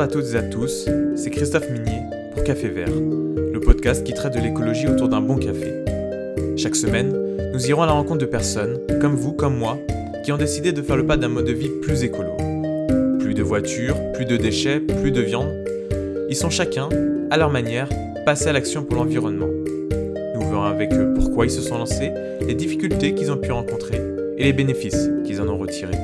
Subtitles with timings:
[0.00, 2.00] À toutes et à tous, c'est Christophe Minier
[2.32, 5.74] pour Café Vert, le podcast qui traite de l'écologie autour d'un bon café.
[6.56, 7.14] Chaque semaine,
[7.52, 9.76] nous irons à la rencontre de personnes, comme vous, comme moi,
[10.24, 12.30] qui ont décidé de faire le pas d'un mode de vie plus écolo.
[13.18, 15.52] Plus de voitures, plus de déchets, plus de viande.
[16.30, 16.88] Ils sont chacun,
[17.30, 17.90] à leur manière,
[18.24, 19.50] passés à l'action pour l'environnement.
[20.34, 24.00] Nous verrons avec eux pourquoi ils se sont lancés, les difficultés qu'ils ont pu rencontrer
[24.38, 25.98] et les bénéfices qu'ils en ont retirés.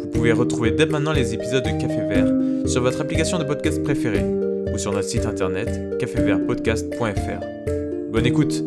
[0.00, 2.41] Vous pouvez retrouver dès maintenant les épisodes de Café Vert
[2.72, 4.24] sur votre application de podcast préférée
[4.72, 8.10] ou sur notre site internet cafévertpodcast.fr.
[8.10, 8.62] Bonne écoute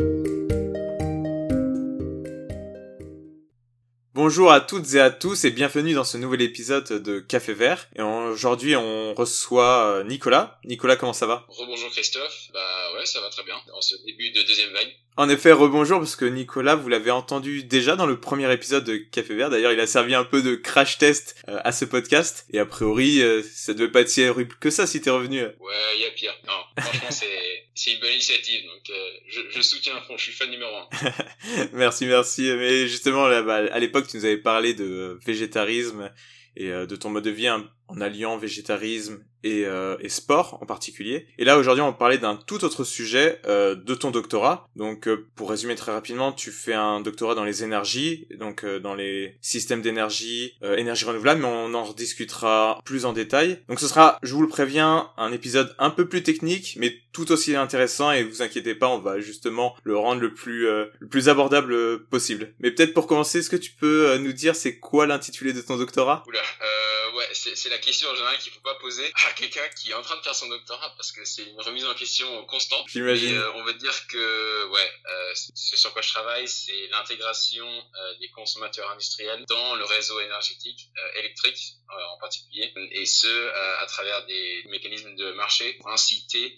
[4.14, 7.88] Bonjour à toutes et à tous et bienvenue dans ce nouvel épisode de Café Vert.
[7.96, 10.60] Et aujourd'hui on reçoit euh, Nicolas.
[10.66, 11.48] Nicolas, comment ça va?
[11.48, 12.50] Rebonjour Christophe.
[12.54, 13.56] Bah ouais, ça va très bien.
[13.74, 14.94] En ce début de deuxième vague.
[15.18, 18.98] En effet, rebonjour parce que Nicolas, vous l'avez entendu déjà dans le premier épisode de
[18.98, 19.50] Café Vert.
[19.50, 22.46] D'ailleurs, il a servi un peu de crash test euh, à ce podcast.
[22.52, 25.42] Et a priori, euh, ça devait pas être si horrible que ça si t'es revenu.
[25.42, 26.34] Ouais, il y a pire.
[26.46, 28.64] Non, franchement, c'est c'est une bonne initiative.
[28.64, 30.18] Donc, euh, je, je soutiens à fond.
[30.18, 31.12] Je suis fan numéro un.
[31.72, 32.52] merci, merci.
[32.58, 36.12] Mais justement, là, bah, à l'époque, tu nous avais parlé de végétarisme
[36.58, 37.48] et de ton mode de vie
[37.88, 41.28] en alliant végétarisme et, euh, et, sport en particulier.
[41.38, 44.68] Et là aujourd'hui on va parler d'un tout autre sujet euh, de ton doctorat.
[44.76, 48.80] Donc euh, pour résumer très rapidement, tu fais un doctorat dans les énergies, donc euh,
[48.80, 53.60] dans les systèmes d'énergie, euh, énergie renouvelable, mais on en rediscutera plus en détail.
[53.70, 57.32] Donc ce sera, je vous le préviens, un épisode un peu plus technique, mais tout
[57.32, 61.30] aussi intéressant et vous inquiétez pas, on va justement le rendre le plus le plus
[61.30, 62.54] abordable possible.
[62.60, 65.78] Mais peut-être pour commencer, est-ce que tu peux nous dire c'est quoi l'intitulé de ton
[65.78, 66.24] doctorat?
[67.16, 70.02] Ouais, c'est la question en général qu'il faut pas poser à quelqu'un qui est en
[70.02, 72.86] train de faire son doctorat parce que c'est une remise en question constante.
[72.88, 73.36] J'imagine.
[73.36, 78.14] Euh, on va dire que, ouais, euh, ce sur quoi je travaille, c'est l'intégration euh,
[78.20, 83.28] des consommateurs industriels dans le réseau énergétique euh, électrique euh, en particulier, et ce
[83.82, 86.58] à travers des mécanismes de marché pour inciter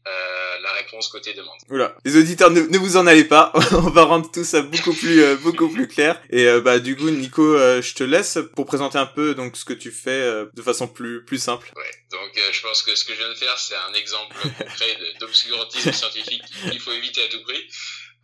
[0.61, 1.57] la réponse côté demande.
[1.69, 4.93] Oula, les auditeurs, ne, ne, vous en allez pas, on va rendre tout ça beaucoup
[4.93, 6.21] plus beaucoup plus clair.
[6.29, 9.73] Et bah du coup, Nico, je te laisse pour présenter un peu donc ce que
[9.73, 11.71] tu fais de façon plus plus simple.
[11.75, 14.97] Ouais, donc je pense que ce que je viens de faire, c'est un exemple concret
[15.19, 17.67] d'obscurantisme scientifique qu'il faut éviter à tout prix.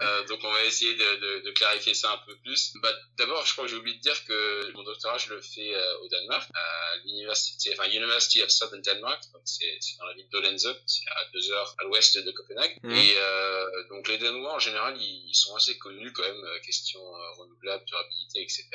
[0.01, 2.73] Euh, donc on va essayer de, de, de, clarifier ça un peu plus.
[2.81, 5.73] Bah, D'abord, je crois que j'ai oublié de dire que mon doctorat, je le fais
[5.73, 10.27] euh, au Danemark, à l'université, enfin University of Southern Denmark, donc c'est dans la ville
[10.29, 12.75] d'Odense, c'est à deux heures à l'ouest de Copenhague.
[12.81, 12.91] Mmh.
[12.91, 16.59] Et euh, donc les Danois en général, ils, ils, sont assez connus quand même, euh,
[16.65, 18.67] question euh, renouvelable, durabilité, etc.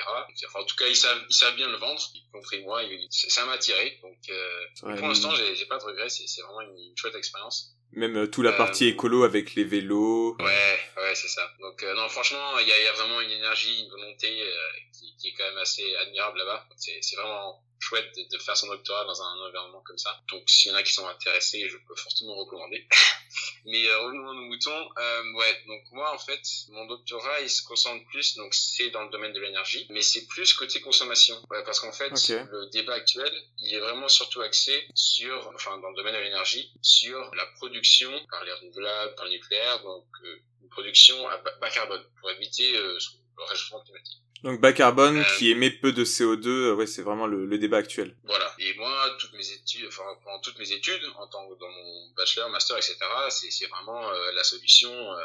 [0.47, 2.83] Enfin, en tout cas, ils savent, ils savent bien le vendre, y compris moi.
[3.11, 3.99] Ça m'a attiré.
[4.03, 6.09] Donc ouais, pour l'instant, j'ai pas de regrets.
[6.09, 9.65] C'est vraiment une, une chouette expérience même euh, tout la partie euh, écolo avec les
[9.65, 10.37] vélos.
[10.39, 11.43] Ouais, ouais, c'est ça.
[11.61, 14.57] Donc euh, non, franchement, il y a, y a, vraiment une énergie, une volonté euh,
[14.93, 16.67] qui, qui, est quand même assez admirable là-bas.
[16.77, 20.21] C'est vraiment chouette de, de, faire son doctorat dans un environnement comme ça.
[20.31, 22.87] Donc s'il y en a qui sont intéressés, je peux fortement recommander.
[23.65, 24.89] Mais euh, revenons à nos moutons.
[24.99, 26.41] Euh, ouais, donc moi en fait,
[26.71, 30.27] mon doctorat il se concentre plus, donc c'est dans le domaine de l'énergie, mais c'est
[30.27, 31.37] plus côté consommation.
[31.51, 32.43] Ouais, parce qu'en fait, okay.
[32.51, 36.73] le débat actuel, il est vraiment surtout axé sur, enfin dans le domaine de l'énergie,
[36.83, 41.71] sur la production par les renouvelables, par le nucléaire, donc euh, une production à bas
[41.71, 42.99] carbone pour éviter euh,
[43.37, 44.23] le réchauffement climatique.
[44.45, 47.59] Donc bas carbone euh, qui émet peu de CO2, euh, ouais, c'est vraiment le, le,
[47.59, 48.17] débat actuel.
[48.25, 48.49] Voilà.
[48.61, 52.11] Et moi, toutes mes études, enfin pendant toutes mes études, en tant que dans mon
[52.17, 52.97] bachelor, master, etc.,
[53.31, 55.21] c'est vraiment euh, la solution euh,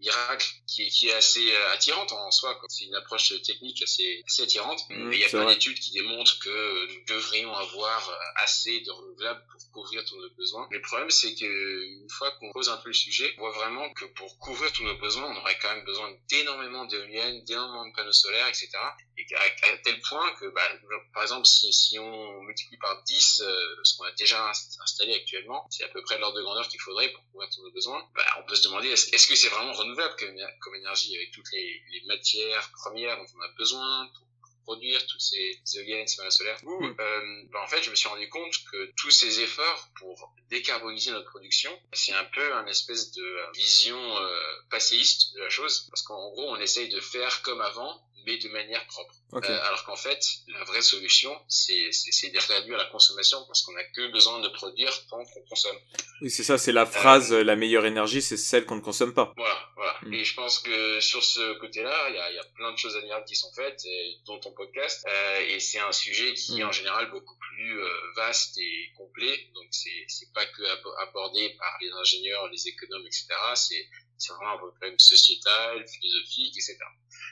[0.00, 2.58] miracle qui est, qui est assez euh, attirante en soi.
[2.68, 4.82] C'est une approche technique assez, assez attirante.
[4.90, 8.90] Mmh, mais il y a plein d'études qui démontrent que nous devrions avoir assez de
[8.90, 10.68] renouvelables pour couvrir tous nos besoins.
[10.70, 13.92] Le problème, c'est que une fois qu'on pose un peu le sujet, on voit vraiment
[13.94, 17.94] que pour couvrir tous nos besoins, on aurait quand même besoin d'énormément d'éoliennes, d'énormément de
[17.94, 18.70] panneaux solaires, etc.
[19.18, 20.68] Et à, à tel point que, bah,
[21.12, 24.50] par exemple, si, si on multiplie par 10 euh, ce qu'on a déjà
[24.82, 27.72] installé actuellement, c'est à peu près l'ordre de grandeur qu'il faudrait pour couvrir tous nos
[27.72, 30.74] besoins, bah, on peut se demander est-ce est -ce que c'est vraiment renouvelable comme, comme
[30.74, 34.26] énergie avec toutes les, les, matières premières dont on a besoin pour
[34.66, 36.58] produire toutes ces éoliennes, ces panneaux solaires?
[36.64, 40.34] Ou, euh, bah, en fait, je me suis rendu compte que tous ces efforts pour
[40.50, 45.86] décarboniser notre production, c'est un peu un espèce de vision euh, passéiste de la chose,
[45.90, 49.14] parce qu'en gros, on essaye de faire comme avant, de manière propre.
[49.32, 49.50] Okay.
[49.50, 53.82] Euh, alors qu'en fait, la vraie solution, c'est de réduire la consommation parce qu'on n'a
[53.84, 55.76] que besoin de produire tant qu'on consomme.
[56.22, 59.14] Oui, c'est ça, c'est la phrase, euh, la meilleure énergie, c'est celle qu'on ne consomme
[59.14, 59.32] pas.
[59.36, 59.98] Voilà, voilà.
[60.02, 60.14] Mm.
[60.14, 62.96] Et je pense que sur ce côté-là, il y a, y a, plein de choses
[62.96, 66.60] admirables qui sont faites, et, dont ton podcast, euh, et c'est un sujet qui mm.
[66.60, 67.80] est en général beaucoup plus
[68.14, 69.48] vaste et complet.
[69.54, 70.62] Donc c'est c'est pas que
[71.02, 73.26] abordé par les ingénieurs, les économes, etc.
[73.54, 73.88] C'est
[74.18, 76.78] c'est vraiment un problème sociétal, philosophique, etc.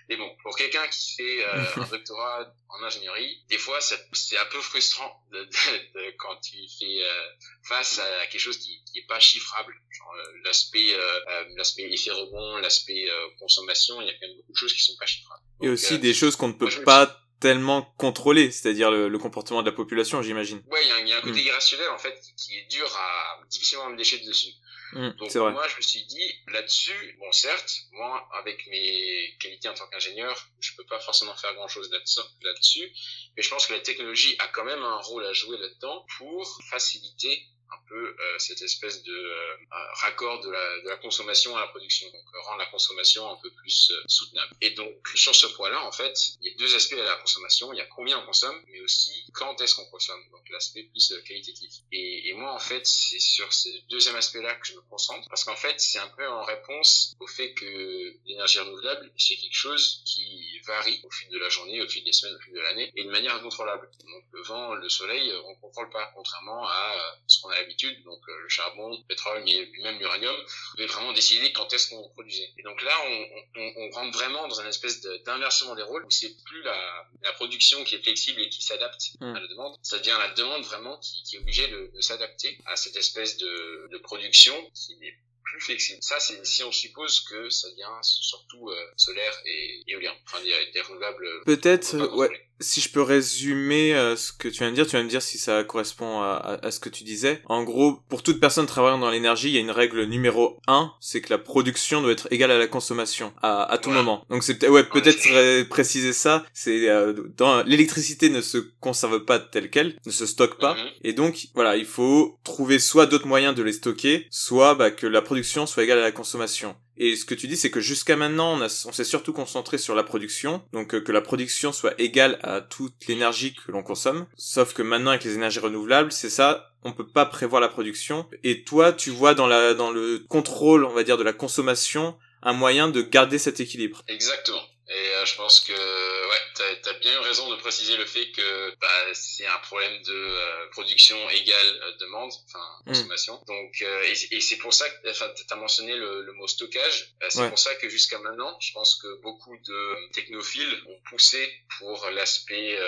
[0.09, 4.45] Mais bon, pour quelqu'un qui fait euh, un doctorat en ingénierie, des fois c'est un
[4.51, 7.29] peu frustrant de, de, quand il fait euh,
[7.69, 9.73] face à quelque chose qui, qui est pas chiffrable.
[9.73, 13.07] Euh, l'aspect euh, l'aspect effet rebond, l'aspect
[13.39, 15.43] consommation, il y a quand même beaucoup de choses qui sont pas chiffrables.
[15.63, 19.77] Et aussi des choses qu'on ne peut pas tellement contrôler, c'est-à-dire le, comportement de la
[19.77, 20.63] population, j'imagine.
[20.71, 21.49] Ouais, il y, a un côté mm.
[21.49, 24.49] irrationnel en fait qui est dur à difficilement me déchirer dessus.
[24.95, 29.75] Mm, Donc moi, je me suis dit là-dessus, bon certes, moi avec mes qualités en
[29.75, 32.91] tant qu'ingénieur, je peux pas forcément faire grand-chose là-dessus,
[33.37, 36.63] mais je pense que la technologie a quand même un rôle à jouer là-dedans pour
[36.71, 39.57] faciliter un peu euh, cette espèce de euh,
[40.03, 43.37] raccord de la, de la, consommation à la production, donc euh, rendre la consommation un
[43.37, 44.53] peu plus soutenable.
[44.61, 47.73] Et donc sur ce point-là, en fait, il y a deux aspects à la consommation.
[47.73, 51.15] Il y a combien on consomme, mais aussi quand est-ce qu'on consomme, donc l'aspect plus
[51.27, 51.73] qualitatif.
[51.93, 55.45] Et, et, moi, en fait, c'est sur ce deuxième aspect-là que je me concentre, parce
[55.45, 60.03] qu'en fait, c'est un peu en réponse au fait que l'énergie renouvelable, c'est quelque chose
[60.05, 62.93] qui varie au fil de la journée, au fil des semaines, au fil de l'année,
[62.95, 63.91] et de manière incontrôlable.
[64.05, 68.43] Donc le vent, le soleil, on contrôle pas, contrairement à qu'on a l'habitude, donc euh,
[68.43, 72.51] le charbon, le pétrole, mais même l'uranium, vous devez vraiment décider quand est-ce qu'on produisait.
[72.59, 76.11] Et donc là, on, on, on, rentre vraiment dans une espèce d'inversement des rôles où
[76.11, 79.35] c'est plus la, la, production qui est flexible et qui s'adapte hmm.
[79.35, 82.59] à la demande, ça devient la demande vraiment qui, qui est obligée de, de s'adapter
[82.67, 85.15] à cette espèce de, de production qui n'est
[85.45, 85.99] plus flexible.
[86.03, 90.71] Ça, c'est si on suppose que ça vient surtout euh, solaire et éolien, enfin des,
[90.73, 91.45] des renouvelables.
[91.45, 95.03] Peut-être, ouais si je peux résumer euh, ce que tu viens de dire, tu vas
[95.03, 97.43] me dire si ça correspond à, à, ce que tu disais.
[97.47, 100.93] En gros, pour toute personne travaillant dans l'énergie, il y a une règle numéro 1,
[101.01, 104.25] c'est que la production doit être égale à la consommation à, à tout moment.
[104.31, 109.71] Donc c'est ouais, peut-être préciser ça, c'est euh, dans l'électricité ne se conserve pas telle
[109.71, 110.89] quelle, ne se stocke pas mhm.
[111.03, 115.07] et donc voilà, il faut trouver soit d'autres moyens de les stocker, soit bah, que
[115.07, 116.77] la production soit égale à la consommation.
[116.97, 120.05] Et ce que tu dis, c'est que jusqu'à maintenant, on, s'est surtout concentré sur la
[120.05, 124.27] production, donc euh, que la production soit égale à toute l'énergie que l'on consomme.
[124.37, 128.29] Sauf que maintenant, avec les énergies renouvelables, c'est ça, on peut pas prévoir la production.
[128.45, 132.17] Et toi, tu vois dans la dans le contrôle, on va dire, de la consommation,
[132.43, 134.03] un moyen de garder cet équilibre.
[134.07, 134.63] Exactement.
[134.89, 136.41] Et euh, je pense que ouais,
[136.83, 140.13] t'as as bien eu raison de préciser le fait que bah, c'est un problème de
[140.13, 142.93] euh, production égale euh, demande, enfin mm.
[142.93, 143.43] consommation.
[143.47, 147.15] Donc et, et c'est pour ça que enfin t'as mentionné le, le, mot stockage.
[147.31, 152.07] c'est pour ça que jusqu'à maintenant, je pense que beaucoup de technophiles ont poussé pour
[152.11, 152.79] l'aspect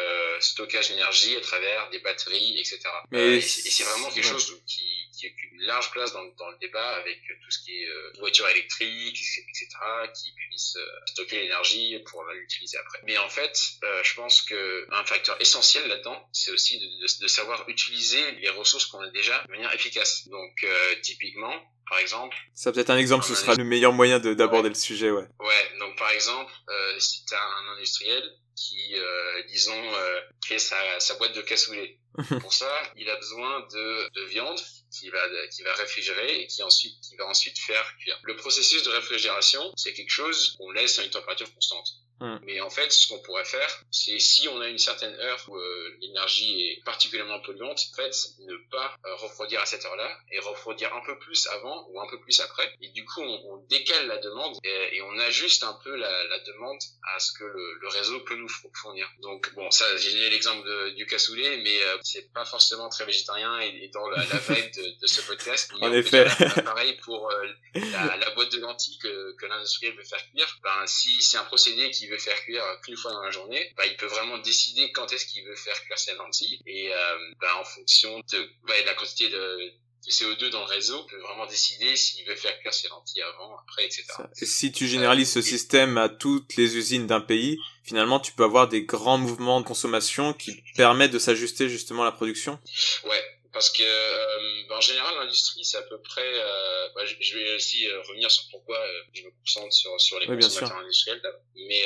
[0.41, 2.81] stockage d'énergie à travers des batteries, etc.
[3.11, 6.59] Mais et c'est vraiment quelque chose qui qui occupe une large place dans, dans, le
[6.59, 9.69] débat avec tout ce qui est euh, voiture électrique, etc.,
[10.15, 10.77] qui puisse
[11.07, 13.01] stocker l'énergie pour l'utiliser après.
[13.05, 17.29] Mais en fait, euh, je pense que un facteur essentiel là-dedans, c'est aussi de, de,
[17.29, 20.29] savoir utiliser les ressources qu'on a déjà de manière efficace.
[20.29, 21.55] Donc, euh, typiquement,
[21.89, 22.37] par exemple.
[22.55, 25.27] Ça peut-être un exemple, ce sera le meilleur moyen d'aborder le sujet, ouais.
[25.41, 28.23] Ouais, donc par exemple, euh, si tu as un industriel
[28.57, 31.99] qui, euh, disons, euh, crée sa, sa boîte de cassoulet.
[32.41, 34.61] Pour ça, il a besoin de, de viande
[34.91, 35.19] qui va,
[35.49, 38.19] qui va réfrigérer et qui ensuite, qui va ensuite faire cuire.
[38.23, 41.89] Le processus de réfrigération, c'est quelque chose qu'on laisse à une température constante.
[42.21, 42.39] Hmm.
[42.45, 45.57] Mais en fait, ce qu'on pourrait faire, c'est si on a une certaine heure où
[45.57, 50.39] euh, l'énergie est particulièrement polluante, en fait, ne pas euh, refroidir à cette heure-là et
[50.39, 52.73] refroidir un peu plus avant ou un peu plus après.
[52.81, 56.25] Et du coup, on, on décale la demande et, et, on ajuste un peu la,
[56.25, 56.79] la demande
[57.15, 59.11] à ce que le, le, réseau peut nous fournir.
[59.21, 63.61] Donc bon, ça, j'ai donné l'exemple du cassoulet, mais euh, c'est pas forcément très végétarien
[63.61, 65.71] et, dans la, la vibe de, de, ce podcast.
[65.83, 66.27] en effet.
[66.65, 67.31] pareil pour
[67.75, 70.59] la, la, boîte de lentilles que, que l'industriel veut faire cuire.
[70.63, 73.85] Ben, si c'est un procédé qui veut faire cuire qu'une fois dans la journée, bah,
[73.87, 76.61] il peut vraiment décider quand est-ce qu'il veut faire cuire ses lentilles.
[76.67, 79.59] Et euh, bah, en fonction de, bah, de la quantité de,
[80.07, 83.23] de CO2 dans le réseau, il peut vraiment décider s'il veut faire cuire ses lentilles
[83.23, 84.05] avant, après, etc.
[84.41, 88.45] Et si tu généralises ce système à toutes les usines d'un pays, finalement, tu peux
[88.45, 92.59] avoir des grands mouvements de consommation qui permettent de s'ajuster justement à la production?
[93.05, 93.25] Ouais,
[93.57, 97.89] parce que euh, en général l'industrie c'est à peu près euh, bah, je, vais aussi
[97.89, 101.23] euh, revenir sur pourquoi euh, je me concentre sur sur les consommateurs industriels
[101.55, 101.83] mais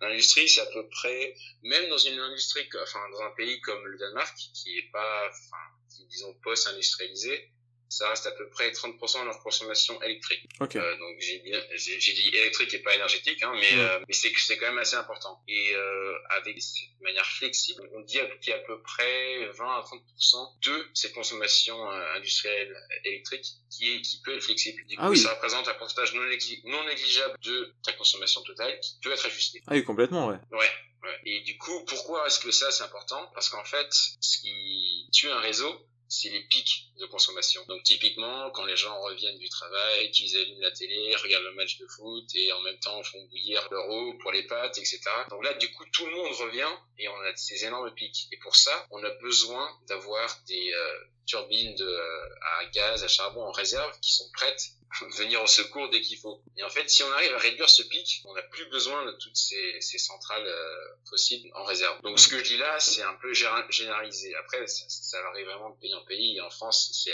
[0.00, 3.98] l'industrie c'est à peu près même dans une industrie enfin dans un pays comme le
[3.98, 7.50] Danemark qui est pas enfin qui disons post industrialisé
[7.88, 10.44] ça reste à peu près 30% de leur consommation électrique.
[10.60, 10.78] Okay.
[10.78, 14.66] Euh, donc j'ai dit électrique et pas énergétique, hein, mais, euh, mais c'est c'est quand
[14.66, 15.42] même assez important.
[15.48, 19.64] Et euh, avec cette manière flexible, on dit qu'il y a à peu près 20
[19.64, 24.84] à 30% de cette consommation euh, industrielle électrique qui est qui peut être flexible.
[24.86, 25.18] Du coup, Ah oui.
[25.18, 26.22] ça représente un pourcentage non,
[26.64, 29.62] non négligeable de ta consommation totale qui peut être ajusté.
[29.66, 30.36] Ah oui, complètement, ouais.
[30.50, 30.70] Ouais.
[31.02, 31.20] ouais.
[31.24, 33.30] Et du coup, pourquoi est-ce que ça c'est important?
[33.34, 37.62] Parce qu'en fait, ce qui tue un réseau, c'est les pics de consommation.
[37.68, 41.78] Donc typiquement, quand les gens reviennent du travail, qu'ils allument la télé, regardent le match
[41.78, 45.00] de foot et en même temps font bouillir leur eau pour les pâtes, etc.
[45.30, 48.28] Donc là, du coup, tout le monde revient et on a ces énormes pics.
[48.32, 53.08] Et pour ça, on a besoin d'avoir des euh, turbines de, euh, à gaz, à
[53.08, 54.77] charbon en réserve qui sont prêtes
[55.18, 56.42] venir au secours dès qu'il faut.
[56.56, 59.12] Et en fait, si on arrive à réduire ce pic, on n'a plus besoin de
[59.12, 60.74] toutes ces, ces centrales euh,
[61.08, 62.00] fossiles en réserve.
[62.02, 64.34] Donc ce que je dis là, c'est un peu généralisé.
[64.36, 66.36] Après, ça, ça varie vraiment de pays en pays.
[66.36, 67.12] Et en France, c'est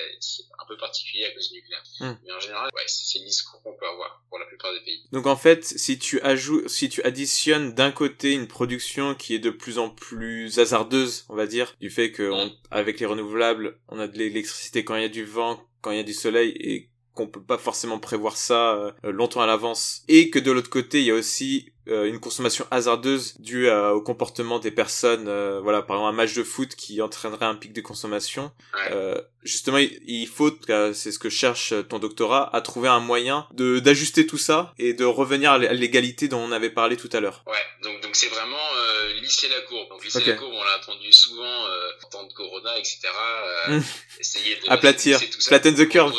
[0.58, 1.82] un peu particulier à cause du nucléaire.
[2.00, 2.12] Mm.
[2.24, 5.04] Mais en général, ouais, c'est le discours qu'on peut avoir pour la plupart des pays.
[5.12, 9.38] Donc en fait, si tu ajoutes, si tu additionnes d'un côté une production qui est
[9.38, 13.78] de plus en plus hasardeuse, on va dire, du fait que on- avec les renouvelables,
[13.88, 16.14] on a de l'électricité quand il y a du vent, quand il y a du
[16.14, 20.50] soleil et qu'on peut pas forcément prévoir ça euh, longtemps à l'avance, et que de
[20.50, 24.70] l'autre côté, il y a aussi euh, une consommation hasardeuse due à- au comportement des
[24.70, 28.52] personnes, euh, voilà, par exemple un match de foot qui entraînerait un pic de consommation.
[28.74, 28.92] Ouais.
[28.92, 33.00] Euh, justement, il, il faut, euh, c'est ce que cherche ton doctorat, à trouver un
[33.00, 37.10] moyen de d'ajuster tout ça et de revenir à l'égalité dont on avait parlé tout
[37.12, 37.42] à l'heure.
[37.46, 39.88] Ouais, donc donc c'est vraiment euh, lisser la courbe.
[39.90, 43.00] Donc lisser la courbe, on l'a entendu souvent euh, en temps de Corona, etc.
[43.08, 43.82] Euh, Mm.
[44.20, 46.12] Essayer de Aplatir, tout ça flatten the curve.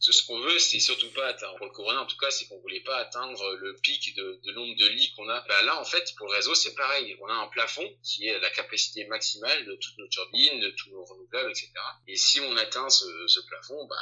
[0.00, 2.00] ce qu'on veut, c'est surtout pas atteindre pour le Corona.
[2.00, 5.05] En tout cas, c'est qu'on voulait pas atteindre le pic de, de nombre de lits
[5.14, 5.40] qu'on a.
[5.48, 7.16] Bah là, en fait, pour le réseau, c'est pareil.
[7.20, 10.90] On a un plafond qui est la capacité maximale de toutes nos turbines, de tous
[10.90, 11.70] nos renouvelables, etc.
[12.08, 13.96] Et si on atteint ce, plafond, bah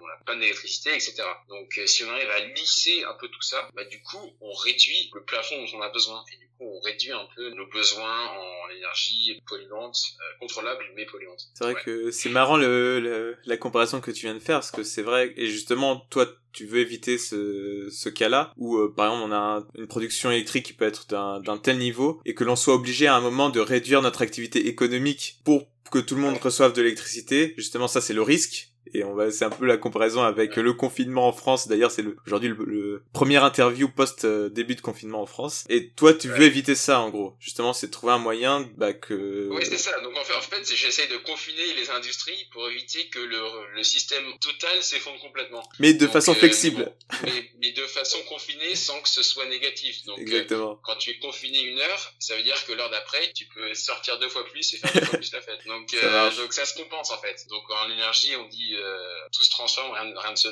[0.00, 1.22] on n'a pas d'électricité, etc.
[1.48, 4.52] Donc euh, si on arrive à lisser un peu tout ça, bah du coup on
[4.52, 8.70] réduit le plafond dont on a besoin et on réduit un peu nos besoins en
[8.76, 11.40] énergie polluante, euh, contrôlable mais polluante.
[11.54, 11.80] C'est vrai Ouais.
[11.84, 15.02] que c'est marrant le, le- la comparaison que tu viens de faire, parce que c'est
[15.02, 19.32] vrai, et justement, toi, tu veux éviter ce, ce cas-là, où euh, par exemple on
[19.32, 22.74] a un- une production électrique qui peut être d'un tel niveau, et que l'on soit
[22.74, 26.72] obligé à un moment de réduire notre activité économique pour que tout le monde reçoive
[26.74, 27.54] de l'électricité.
[27.56, 28.68] Justement, ça c'est le risque.
[28.94, 31.68] Et on va, c'est un peu la comparaison avec le confinement en France.
[31.68, 35.64] D'ailleurs, c'est le, aujourd'hui le, le premier interview post euh, début de confinement en France.
[35.68, 37.34] Et toi, tu veux éviter ça, en gros.
[37.40, 39.48] Justement, c'est trouver un moyen, bah, que...
[39.50, 39.98] Oui, c'est ça.
[40.00, 43.40] Donc en fait, en fait c'est- j'essaye de confiner les industries pour éviter que le,
[43.74, 45.62] le système total s'effondre complètement.
[45.78, 46.92] mais de Donc, façon euh, flexible.
[47.24, 50.04] Mais, mais de façon confinée sans que ce soit négatif.
[50.06, 50.80] Donc euh, Exactement.
[50.82, 54.18] quand tu es confiné une heure, ça veut dire que l'heure d'après, tu peux sortir
[54.18, 55.60] deux fois plus et faire deux fois plus la fête.
[55.66, 57.46] Donc, Ça euh, donc ça se compense en fait.
[57.48, 60.48] Donc en énergie, on dit euh, tout se transforme, rien, rien ne se.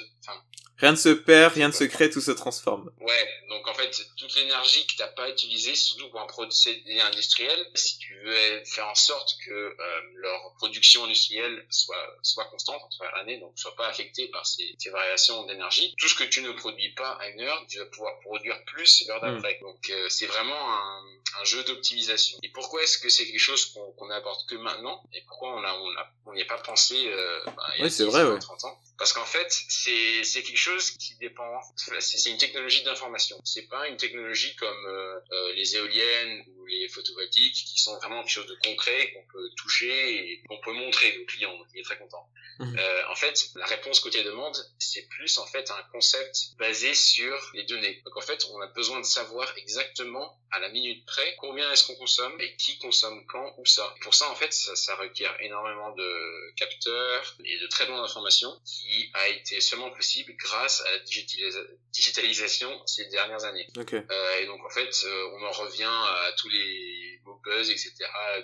[0.78, 2.90] Rien ne se perd, rien ne se crée, tout se transforme.
[3.00, 3.28] ouais.
[3.48, 7.96] Donc en fait, toute l'énergie que t'as pas utilisée, surtout pour un procédé industriel, si
[7.98, 13.16] tu veux faire en sorte que euh, leur production industrielle soit soit constante en travers
[13.16, 16.52] l'année, donc soit pas affectée par ces, ces variations d'énergie, tout ce que tu ne
[16.52, 19.36] produis pas à une heure, tu vas pouvoir produire plus l'heure Mm.
[19.36, 19.58] d'après.
[19.62, 21.02] Donc euh, c'est vraiment un,
[21.40, 22.38] un jeu d'optimisation.
[22.42, 25.02] Et pourquoi est-ce que c'est quelque chose qu'on qu'on n'aborde que maintenant?
[25.14, 27.86] Et pourquoi on a on a on n'y a pas pensé euh, bah, il y
[27.86, 28.38] a c'est 10, vrai, 20, ouais.
[28.40, 28.78] 30 ans?
[28.98, 30.65] Parce qu'en fait, c'est c'est quelque chose
[30.98, 31.60] qui dépend.
[32.00, 33.38] C'est une technologie d'information.
[33.44, 38.32] C'est pas une technologie comme euh, euh, les éoliennes les photovoltaïques qui sont vraiment quelque
[38.32, 41.56] chose de concret qu'on peut toucher et qu'on peut montrer aux clients.
[41.56, 42.28] Donc, il est très content.
[42.58, 42.78] Mhm.
[42.78, 47.50] Euh, en fait, la réponse côté demande, c'est plus en fait un concept basé sur
[47.52, 48.00] les données.
[48.04, 51.86] Donc en fait, on a besoin de savoir exactement à la minute près combien est-ce
[51.86, 53.94] qu'on consomme et qui consomme quand où ça.
[54.00, 59.10] Pour ça, en fait, ça, ça requiert énormément de capteurs et de traitement d'informations qui
[59.12, 63.66] a été seulement possible grâce à la digitalisa- digitalisation ces dernières années.
[64.10, 67.92] Euh, et donc en fait, euh, on en revient à tous les des buzz, etc.,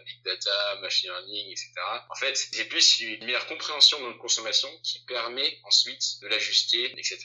[0.05, 1.71] big data, machine learning, etc.
[2.11, 6.93] En fait, c'est plus une meilleure compréhension de notre consommation qui permet ensuite de l'ajuster,
[6.99, 7.19] etc.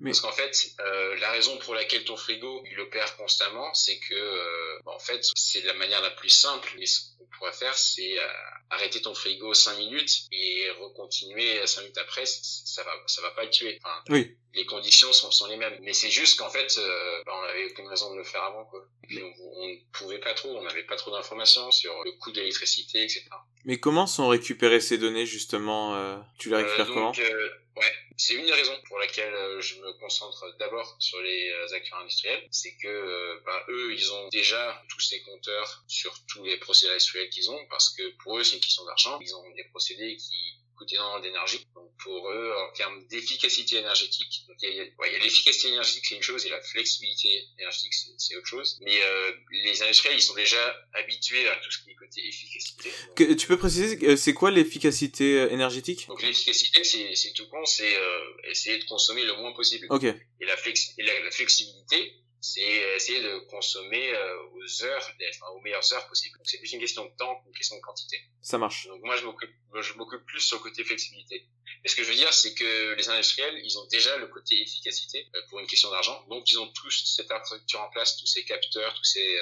[0.00, 3.98] Mais- Parce qu'en fait, euh, la raison pour laquelle ton frigo il opère constamment, c'est
[3.98, 6.68] que euh, bah, en fait, c'est la manière la plus simple.
[6.78, 8.26] Mais ce qu'on pourrait faire, c'est euh,
[8.70, 12.24] arrêter ton frigo 5 minutes et recontinuer 5 minutes après.
[12.26, 13.78] Ça va, ça va pas le tuer.
[13.82, 14.36] Enfin, Oui.
[14.54, 15.76] les conditions sont, sont les mêmes.
[15.82, 18.64] Mais c'est juste qu'en fait, euh, bah, on avait aucune raison de le faire avant,
[18.66, 18.84] quoi.
[19.08, 22.30] Puis on, on ne pouvait pas trop, on n'avait pas trop d'informations sur le coût
[22.32, 23.24] d'électricité, etc.
[23.64, 27.10] Mais comment sont récupérées ces données, justement euh, Tu les récupères Euh, comment?
[27.12, 31.52] donc, euh, ouais, c'est une des raisons pour laquelle je me concentre d'abord sur les
[31.72, 36.56] acteurs industriels, c'est que bah, eux, ils ont déjà tous ces compteurs sur tous les
[36.58, 39.18] procédés industriels qu'ils ont, parce que pour eux, c'est une question d'argent.
[39.20, 40.59] Ils ont des procédés qui
[40.90, 41.66] énormément d'énergie.
[41.74, 46.22] Donc pour eux, en termes d'efficacité énergétique, il y a, ouais, l'efficacité énergétique c'est une
[46.22, 48.78] chose et la flexibilité énergétique c'est autre chose.
[48.82, 52.90] Mais euh, les industriels ils sont déjà habitués à tout ce qui est côté efficacité.
[53.16, 56.06] que, tu peux préciser c'est quoi l'efficacité énergétique?
[56.08, 59.86] Donc l'efficacité c'est tout con, c'est euh, essayer de consommer le moins possible.
[59.90, 60.04] Ok.
[60.04, 65.46] Et la, flex et la flexibilité c'est euh, essayer de consommer euh, aux heures, enfin,
[65.54, 66.36] aux meilleures heures possibles.
[66.38, 68.18] Donc c'est plus une question de temps qu'une question de quantité.
[68.40, 68.86] Ça marche.
[68.86, 71.46] Donc moi je m'occupe, je m'occupe plus sur le côté flexibilité.
[71.82, 74.60] Mais ce que je veux dire, c'est que les industriels, ils ont déjà le côté
[74.60, 76.24] efficacité euh, pour une question d'argent.
[76.28, 79.38] Donc ils ont tous cette infrastructure en place, tous ces capteurs, tous ces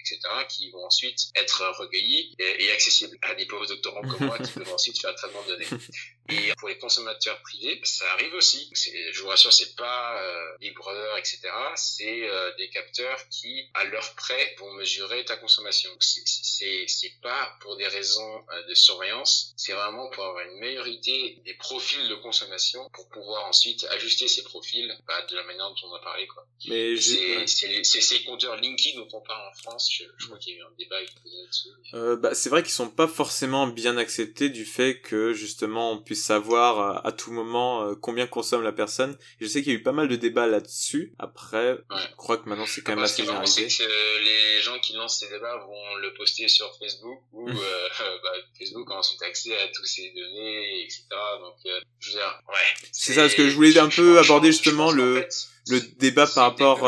[0.00, 4.52] etc., qui vont ensuite être recueillis et, accessibles à des pauvres doctorants comme moi qui
[4.58, 5.82] peuvent ensuite faire un traitement de données.
[6.30, 8.70] Et pour les consommateurs privés, ça arrive aussi.
[8.74, 11.40] Je vous rassure, c'est pas euh, Big Brother, etc.
[11.74, 15.90] C'est euh, des capteurs qui, à leur près, vont mesurer ta consommation.
[16.00, 21.38] C'est pas pour des raisons euh, de surveillance, c'est vraiment pour avoir une meilleure idée
[21.44, 25.88] des profils de consommation pour pouvoir ensuite ajuster ces profils bah, de la manière dont
[25.88, 26.26] on a parlé.
[26.26, 26.46] Quoi.
[26.66, 29.89] Mais c'est ces compteurs Linky dont on parle en France.
[29.90, 31.68] Je, je crois qu'il y a eu un débat là-dessus.
[31.94, 35.98] Euh, bah, c'est vrai qu'ils sont pas forcément bien acceptés du fait que justement on
[35.98, 39.18] puisse savoir euh, à tout moment euh, combien consomme la personne.
[39.40, 41.12] je sais qu'il y a eu pas mal de débats là-dessus.
[41.18, 43.66] Après, je crois que maintenant c'est quand même assez généralisé.
[43.66, 47.52] que les gens qui lancent ces débats vont le poster sur Facebook ou euh,
[47.98, 51.04] bah, Facebook a ensuite accès à tous ces données, etc.
[51.40, 51.56] Donc,
[51.98, 52.88] je veux dire, ouais.
[52.92, 55.26] C'est ça, parce que je voulais un peu aborder justement le
[55.68, 56.82] le débat par rapport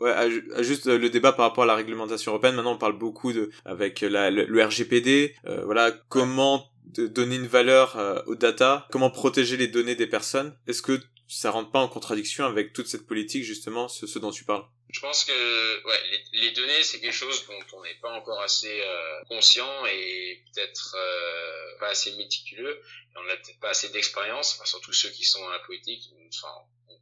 [0.00, 3.32] ouais, à, juste le débat par rapport à la réglementation européenne maintenant on parle beaucoup
[3.32, 9.10] de avec la, le, RGPD voilà comment de donner une valeur euh, aux data, comment
[9.10, 10.56] protéger les données des personnes.
[10.66, 14.30] Est-ce que ça rentre pas en contradiction avec toute cette politique justement, ce, ce dont
[14.30, 14.64] tu parles?
[14.90, 16.00] Je pense que ouais,
[16.32, 20.42] les, les données c'est quelque chose dont on n'est pas encore assez euh, conscient et
[20.54, 22.80] peut-être euh, pas assez méticuleux.
[23.14, 26.04] Et on n'a peut-être pas assez d'expérience, enfin, surtout ceux qui sont dans la politique.
[26.28, 26.54] Enfin,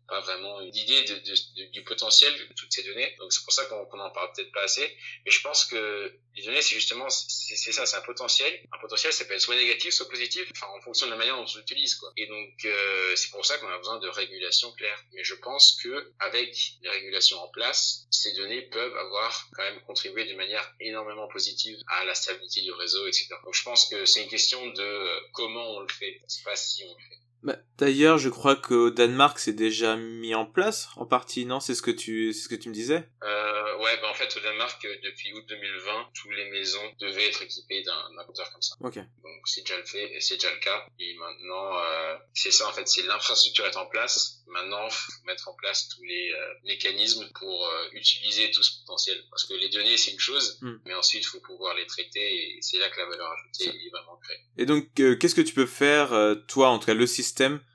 [0.06, 3.14] pas vraiment une idée de, de, du potentiel de toutes ces données.
[3.18, 4.96] Donc c'est pour ça qu'on qu en parle peut-être pas assez.
[5.25, 8.61] Mais je pense que les données, c'est justement, c'est ça, c'est un potentiel.
[8.73, 11.37] Un potentiel, ça peut être soit négatif, soit positif, enfin en fonction de la manière
[11.37, 12.12] dont on l'utilise, quoi.
[12.16, 15.02] Et donc euh, c'est pour ça qu'on a besoin de régulation claire.
[15.12, 19.80] Mais je pense que avec les régulations en place, ces données peuvent avoir quand même
[19.82, 23.28] contribué de manière énormément positive à la stabilité du réseau, etc.
[23.44, 26.94] Donc je pense que c'est une question de comment on le fait, pas si on
[26.94, 27.24] le fait.
[27.44, 31.60] Bah, D'ailleurs, je crois qu'au Danemark, c'est déjà mis en place, en partie, non?
[31.60, 33.08] C'est ce que tu, c'est ce que tu me disais?
[33.22, 37.28] Euh, Ouais, bah en fait, au Danemark, euh, depuis août 2020, toutes les maisons devaient
[37.28, 38.75] être équipées d'un compteur comme ça.
[38.80, 38.97] Ok.
[38.97, 40.86] Donc c'est déjà le fait, c'est déjà le cas.
[40.99, 44.42] Et maintenant, euh, c'est ça en fait, c'est l'infrastructure est en place.
[44.47, 49.23] Maintenant, faut mettre en place tous les euh, mécanismes pour euh, utiliser tout ce potentiel.
[49.30, 50.76] Parce que les données, c'est une chose, mm.
[50.86, 52.56] mais ensuite, il faut pouvoir les traiter.
[52.56, 54.38] Et c'est là que la valeur ajoutée est vraiment créée.
[54.56, 57.33] Et donc, qu'est-ce que tu peux faire, toi, en tout cas, le système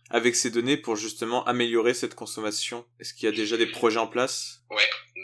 [0.10, 2.86] avec ces données pour justement améliorer cette consommation?
[3.00, 4.63] Est-ce qu'il y a déjà des projets en place?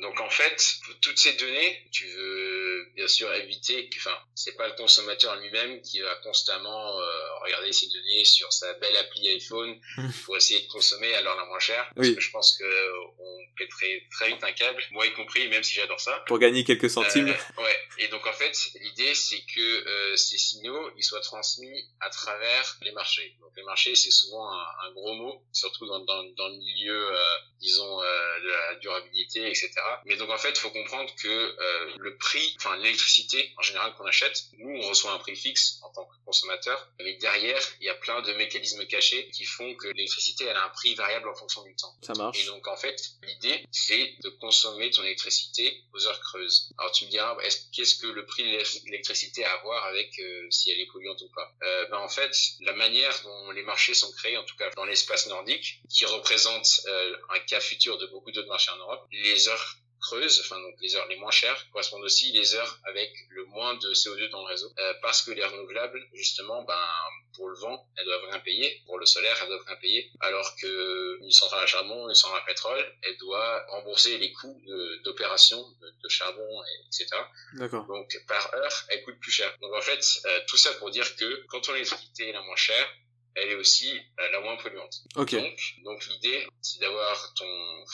[0.02, 4.68] Donc en fait, toutes ces données, tu veux bien sûr éviter que, enfin, c'est pas
[4.68, 9.80] le consommateur lui-même qui va constamment euh, regarder ces données sur sa belle appli iPhone
[10.26, 11.90] pour essayer de consommer à l'heure la moins chère.
[11.96, 15.64] Parce que je pense que on pèterait très vite un câble, moi y compris, même
[15.64, 16.24] si j'adore ça.
[16.28, 17.30] Pour gagner quelques centimes.
[17.30, 17.78] Euh, ouais.
[17.98, 22.78] Et donc en fait, l'idée c'est que euh, ces signaux, ils soient transmis à travers
[22.82, 23.36] les marchés.
[23.40, 27.12] Donc les marchés, c'est souvent un, un, gros mot, surtout dans, dans, dans le milieu,
[27.12, 29.72] euh, disons, euh, de la durabilité, etc.
[30.06, 33.94] Mais donc en fait, il faut comprendre que euh, le prix, enfin l'électricité en général
[33.96, 37.86] qu'on achète, nous on reçoit un prix fixe en tant que consommateur, mais derrière il
[37.86, 41.28] y a plein de mécanismes cachés qui font que l'électricité elle a un prix variable
[41.30, 41.94] en fonction du temps.
[42.02, 42.40] Ça marche.
[42.40, 46.70] Et donc en fait, l'idée c'est de consommer ton électricité aux heures creuses.
[46.78, 47.36] Alors tu me diras,
[47.74, 51.22] qu'est-ce que le prix de l'électricité a à voir avec euh, si elle est polluante
[51.22, 51.54] ou pas?
[51.64, 54.86] Euh, Ben en fait, la manière dont les marchés sont créés, en tout cas dans
[54.86, 59.48] l'espace nordique, qui représente euh, un cas futur de beaucoup d'autres marchés en Europe, les
[59.48, 59.75] heures
[60.06, 63.74] creuses, enfin donc les heures les moins chères, correspondent aussi les heures avec le moins
[63.76, 66.88] de CO2 dans le réseau, euh, parce que les renouvelables, justement, ben
[67.36, 70.56] pour le vent, elles doivent rien payer, pour le solaire, elles doivent rien payer, alors
[70.62, 74.62] que une centrale à charbon, une centrale à pétrole, elle doit rembourser les coûts
[75.04, 77.08] d'opération de, de, charbon, etc.
[77.54, 77.86] D'accord.
[77.88, 79.54] Donc par heure, elle coûte plus cher.
[79.62, 82.56] Donc en fait, euh, tout ça pour dire que quand ton électricité est la moins
[82.56, 82.88] chère,
[83.36, 85.04] elle est aussi euh, la moins polluante.
[85.16, 85.38] Okay.
[85.38, 87.46] Donc, donc l'idée, c'est d'avoir ton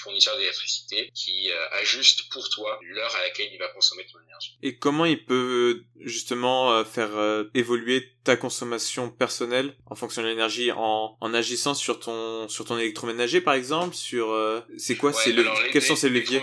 [0.02, 4.58] fournisseur d'électricité qui euh, ajuste pour toi l'heure à laquelle il va consommer ton énergie.
[4.62, 10.28] Et comment il peut justement euh, faire euh, évoluer ta consommation personnelle en fonction de
[10.28, 14.28] l'énergie en, en agissant sur ton sur ton électroménager par exemple sur
[14.78, 16.42] c'est quoi ouais, c'est le quels sont ces leviers?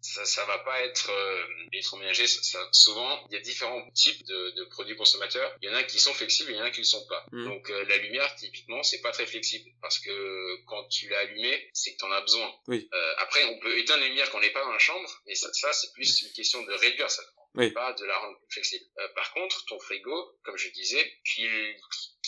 [0.00, 2.26] Ça, ça va pas être euh, électroménager.
[2.26, 5.54] Ça, souvent, il y a différents types de, de, produits consommateurs.
[5.62, 7.26] Il y en a qui sont flexibles il y en a qui ne sont pas.
[7.32, 7.44] Mm.
[7.44, 11.70] Donc euh, la lumière, typiquement, c'est pas très flexible parce que quand tu l'as allumée,
[11.72, 12.54] c'est que tu en as besoin.
[12.68, 12.88] Oui.
[12.92, 15.34] Euh, après, on peut éteindre la lumière quand on n'est pas dans la chambre, mais
[15.34, 17.22] ça, ça c'est plus une question de réduire ça.
[17.54, 17.70] Oui.
[17.70, 18.84] Pas de la rendre plus flexible.
[18.98, 21.74] Euh, par contre, ton frigo, comme je disais, qu'il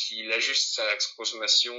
[0.07, 1.75] qu'il ajuste sa consommation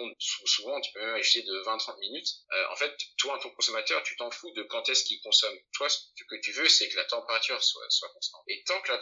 [0.45, 2.27] souvent tu peux même ajuster de 20-30 minutes.
[2.51, 5.21] Euh, en fait toi en tant que consommateur tu t'en fous de quand est-ce qu'il
[5.21, 5.57] consomme.
[5.73, 8.43] Toi ce que tu veux c'est que la température soit, soit constante.
[8.47, 8.99] Et tant que la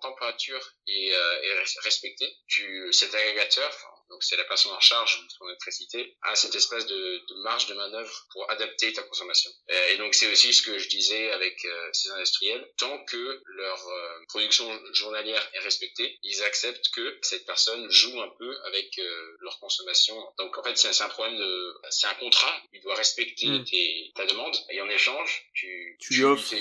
[0.00, 5.38] température est, euh, est respectée tu cet agrégateur donc c'est la personne en charge de
[5.38, 9.50] ton électricité, a cette espèce de, de marge de manœuvre pour adapter ta consommation.
[9.70, 13.42] Euh, et donc c'est aussi ce que je disais avec euh, ces industriels, tant que
[13.46, 19.00] leur euh, production journalière est respectée, ils acceptent que cette personne joue un peu avec
[19.40, 20.16] leur consommation.
[20.38, 23.64] Donc en fait c'est un problème de, c'est un contrat, il doit respecter hmm.
[23.64, 26.54] tes, ta demande et en échange tu, tu, lui offres,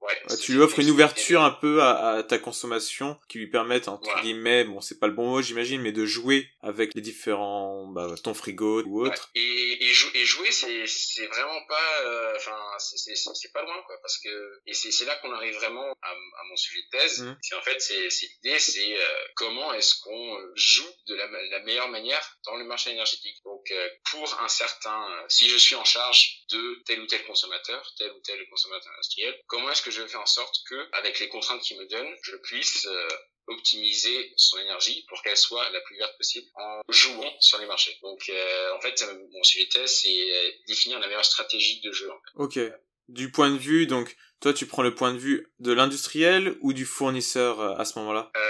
[0.00, 3.88] ouais, tu lui offres une ouverture un peu à, à, ta consommation qui lui permette
[3.88, 7.86] entre guillemets, bon c'est pas le bon mot j'imagine, mais de jouer avec les différents
[7.88, 9.30] bah, ton frigo ou autre.
[9.34, 13.96] et, et, et, jouer c'est c'est vraiment pas euh, enfin c'est c'est pas loin quoi
[14.02, 17.22] parce que et c'est là qu'on arrive vraiment à, à, mon sujet de thèse.
[17.22, 17.36] Mmh.
[17.42, 21.60] c'est en fait c'est c'est l'idée c'est euh, comment est-ce qu'on joue de la, la,
[21.60, 23.36] meilleure manière dans le marché énergétique.
[23.44, 27.82] Donc euh, pour un certain si je suis en charge de tel ou tel consommateur
[27.96, 31.18] tel ou tel consommateur industriel comment est-ce que je vais faire en sorte que avec
[31.20, 32.86] les contraintes qu'il me donne je puisse
[33.48, 37.96] optimiser son énergie pour qu'elle soit la plus verte possible en jouant sur les marchés.
[38.02, 42.10] Donc euh, en fait, mon sujet de c'est euh, définir la meilleure stratégie de jeu.
[42.36, 42.58] Ok.
[43.08, 46.72] Du point de vue, donc toi tu prends le point de vue de l'industriel ou
[46.72, 48.30] du fournisseur euh, à ce moment-là?
[48.36, 48.40] Euh,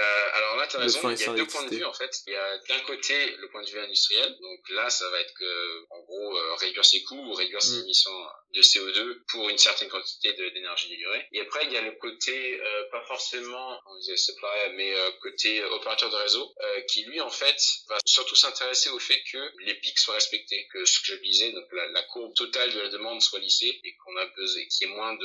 [0.69, 2.11] tu as raison, il y a deux points de vue en fait.
[2.27, 5.33] Il y a d'un côté le point de vue industriel, donc là ça va être
[5.33, 7.83] que en gros réduire ses coûts ou réduire ses mm.
[7.83, 11.27] émissions de CO2 pour une certaine quantité d'énergie délivrée.
[11.33, 15.11] Et après, il y a le côté, euh, pas forcément, on disait supply, mais euh,
[15.21, 19.37] côté opérateur de réseau, euh, qui lui, en fait, va surtout s'intéresser au fait que
[19.59, 22.79] les pics soient respectés, que ce que je disais, donc la, la courbe totale de
[22.81, 25.15] la demande soit lissée et qu'on a besoin, qu'il y ait moins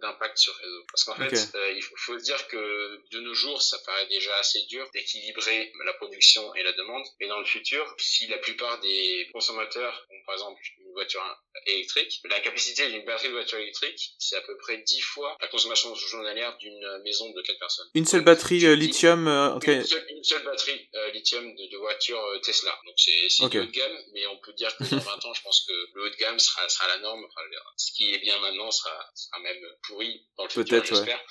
[0.00, 0.84] d'impact sur le réseau.
[0.90, 4.34] Parce qu'en fait, euh, il faut, faut dire que de nos jours, ça paraît déjà
[4.38, 7.04] assez dur d'équilibrer la production et la demande.
[7.20, 11.22] Et dans le futur, si la plupart des consommateurs ont par exemple une voiture
[11.66, 15.48] électrique, la capacité d'une batterie de voiture électrique, c'est à peu près 10 fois la
[15.48, 17.88] consommation journalière d'une maison de 4 personnes.
[17.94, 21.76] Une seule batterie euh, lithium euh, une, seule, une, seule, batterie euh, lithium de, de
[21.78, 22.72] voiture euh, Tesla.
[22.86, 23.60] Donc c'est okay.
[23.60, 26.04] haut de gamme, mais on peut dire que dans 20 ans, je pense que le
[26.04, 27.24] haut de gamme sera, sera la norme.
[27.24, 27.40] Enfin,
[27.76, 31.16] ce qui est bien maintenant sera, sera même pourri dans le futur, j'espère.
[31.16, 31.24] Ouais.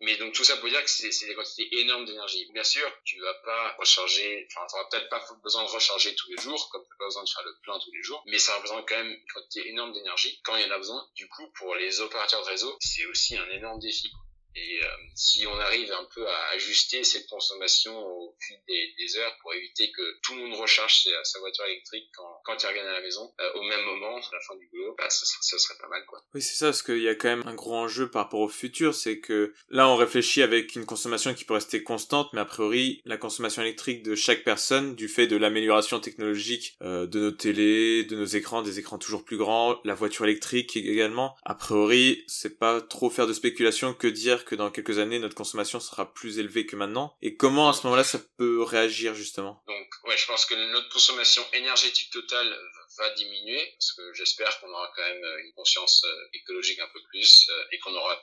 [0.00, 2.48] Mais donc tout ça pour dire que c'est des quantités énormes d'énergie.
[2.52, 6.40] Bien sûr, tu vas pas recharger, enfin tu peut-être pas besoin de recharger tous les
[6.40, 8.54] jours, comme tu n'as pas besoin de faire le plein tous les jours, mais ça
[8.56, 11.06] représente quand même une quantité énorme d'énergie quand il y en a besoin.
[11.14, 14.10] Du coup, pour les opérateurs de réseau, c'est aussi un énorme défi.
[14.56, 19.36] Et euh, si on arrive un peu à ajuster cette consommation au fil des, heures
[19.42, 22.80] pour éviter que tout le monde recharge sa, sa voiture électrique quand, quand il revient
[22.80, 25.58] à la maison euh, au même moment, à la fin du boulot, bah, ça, ça
[25.58, 26.04] serait pas mal.
[26.06, 26.22] quoi.
[26.34, 28.48] Oui, c'est ça, parce qu'il y a quand même un gros enjeu par rapport au
[28.48, 32.44] futur, c'est que là, on réfléchit avec une consommation qui peut rester constante, mais a
[32.44, 37.30] priori, la consommation électrique de chaque personne, du fait de l'amélioration technologique euh, de nos
[37.32, 42.24] télés, de nos écrans, des écrans toujours plus grands, la voiture électrique également, a priori,
[42.26, 46.12] c'est pas trop faire de spéculation que dire que dans quelques années notre consommation sera
[46.12, 47.16] plus élevée que maintenant?
[47.22, 49.62] Et comment à ce moment-là ça peut réagir justement?
[49.66, 52.58] Donc ouais, je pense que notre consommation énergétique totale
[52.98, 57.00] va diminuer parce que j'espère qu'on aura quand même une conscience euh, écologique un peu
[57.10, 58.20] plus euh, et qu'on aura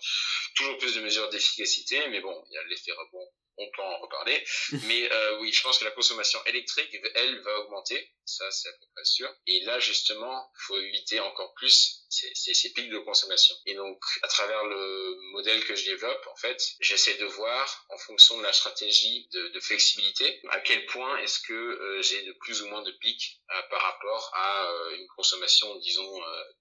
[0.55, 3.27] toujours plus de mesures d'efficacité mais bon, il y a l'effet rebond
[3.57, 4.43] on peut en reparler.
[4.87, 8.11] Mais euh, oui, je pense que la consommation électrique, elle, va augmenter.
[8.25, 9.29] Ça, c'est à peu près sûr.
[9.47, 13.55] Et là, justement, il faut éviter encore plus ces, pics de consommation.
[13.65, 17.97] Et donc, à travers le modèle que je développe, en fait, j'essaie de voir, en
[17.97, 22.61] fonction de la stratégie de, flexibilité, à quel point est-ce que euh, j'ai de plus
[22.61, 26.11] ou moins de pics euh, par rapport à euh, une consommation, disons,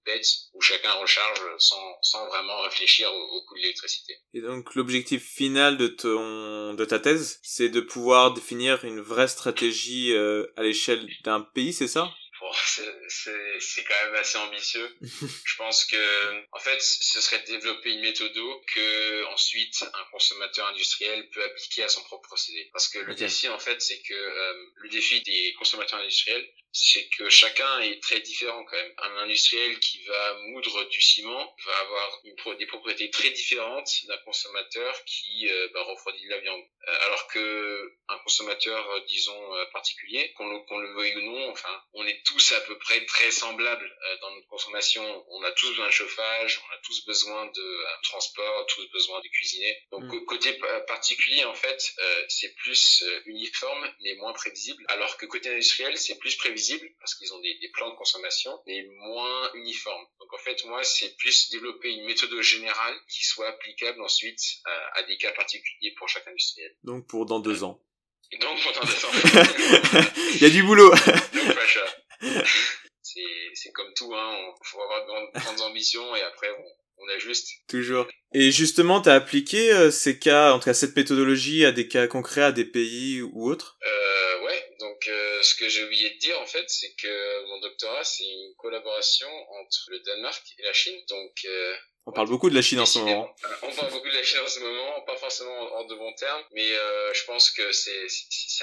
[0.05, 4.17] bête, où chacun recharge sans, sans vraiment réfléchir au, au coût de l'électricité.
[4.33, 9.27] Et donc, l'objectif final de ton de ta thèse, c'est de pouvoir définir une vraie
[9.27, 12.11] stratégie à l'échelle d'un pays, c'est ça?
[12.47, 12.53] Bon,
[13.59, 14.97] c'est quand même assez ambitieux.
[15.01, 18.27] je pense que, en fait, ce serait de développer une méthode
[18.73, 22.69] que ensuite un consommateur industriel peut appliquer à son propre procédé.
[22.71, 23.25] Parce que le okay.
[23.25, 28.01] défi, en fait, c'est que euh, le défi des consommateurs industriels, c'est que chacun est
[28.01, 28.93] très différent quand même.
[28.97, 33.89] Un industriel qui va moudre du ciment va avoir une pro des propriétés très différentes
[34.05, 36.61] d'un consommateur qui euh, bah, refroidit de la viande.
[36.87, 41.21] Euh, alors que un consommateur, euh, disons, euh, particulier, qu'on le, qu le veuille ou
[41.21, 45.25] non, enfin, on est tous à peu près très semblables dans notre consommation.
[45.29, 49.27] On a tous besoin de chauffage, on a tous besoin de transport, tous besoin de
[49.27, 49.77] cuisiner.
[49.91, 50.25] Donc mm.
[50.25, 51.81] côté particulier, en fait,
[52.29, 54.83] c'est plus uniforme mais moins prévisible.
[54.87, 58.61] Alors que côté industriel, c'est plus prévisible parce qu'ils ont des, des plans de consommation,
[58.65, 60.05] mais moins uniforme.
[60.19, 64.39] Donc en fait, moi, c'est plus développer une méthode générale qui soit applicable ensuite
[64.93, 66.76] à, des cas particuliers pour chaque industriel.
[66.83, 67.81] Donc pour dans deux ans.
[68.39, 69.11] Donc pour dans deux ans.
[70.35, 70.93] Il y a du boulot.
[73.53, 74.35] c'est comme tout, hein.
[74.63, 77.49] Il faut avoir de grandes, ambitions et après on, on ajuste.
[77.67, 78.07] Toujours.
[78.33, 81.87] Et justement, tu as appliqué euh, ces cas, en tout cas cette méthodologie, à des
[81.87, 83.77] cas concrets, à des pays ou autres?
[83.85, 84.07] Euh,
[84.47, 88.03] Ouais, donc euh, ce que j'ai oublié de dire en fait, c'est que mon doctorat,
[88.03, 90.97] c'est une collaboration entre le Danemark et la Chine.
[91.09, 91.75] Donc euh,
[92.07, 93.29] on parle beaucoup de la Chine en ce moment.
[93.61, 96.41] On parle beaucoup de la Chine en ce moment, pas forcément en, de bons termes,
[96.53, 98.07] mais euh, je pense que c'est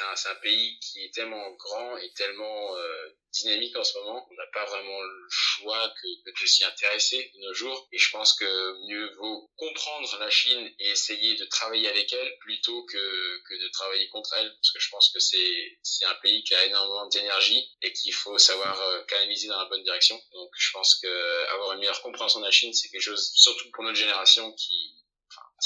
[0.01, 4.27] un pays qui est tellement grand et tellement euh, dynamique en ce moment.
[4.31, 7.89] On n'a pas vraiment le choix que, de s'y intéresser de nos jours.
[7.93, 12.39] Et je pense que mieux vaut comprendre la Chine et essayer de travailler avec elle
[12.41, 16.43] plutôt que, que de travailler contre elle, parce que je pense que c'est un pays
[16.45, 20.21] qui a énormément d'énergie et qu'il faut savoir euh, canaliser dans la bonne direction.
[20.33, 23.71] Donc je pense que avoir une meilleure compréhension de la Chine, c'est quelque chose surtout
[23.73, 25.04] pour notre génération qui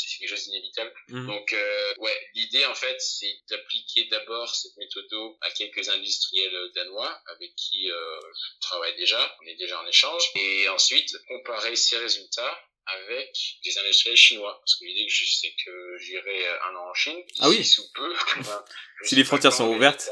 [0.06, 0.92] c'est quelque chose d'inévitable.
[1.08, 1.26] Mhm.
[1.26, 5.06] Donc euh, ouais, l'idée en fait, c'est d'appliquer d'abord cette méthode
[5.40, 8.20] à quelques industriels danois avec qui euh,
[8.54, 10.22] je travaille déjà, on est déjà en échange.
[10.34, 14.58] Et ensuite comparer ces résultats avec des industriels chinois.
[14.60, 17.64] Parce que l'idée je sais que j'irai un an en Chine ah oui.
[17.64, 18.14] sous peu
[19.02, 20.08] si les frontières sont ouvertes.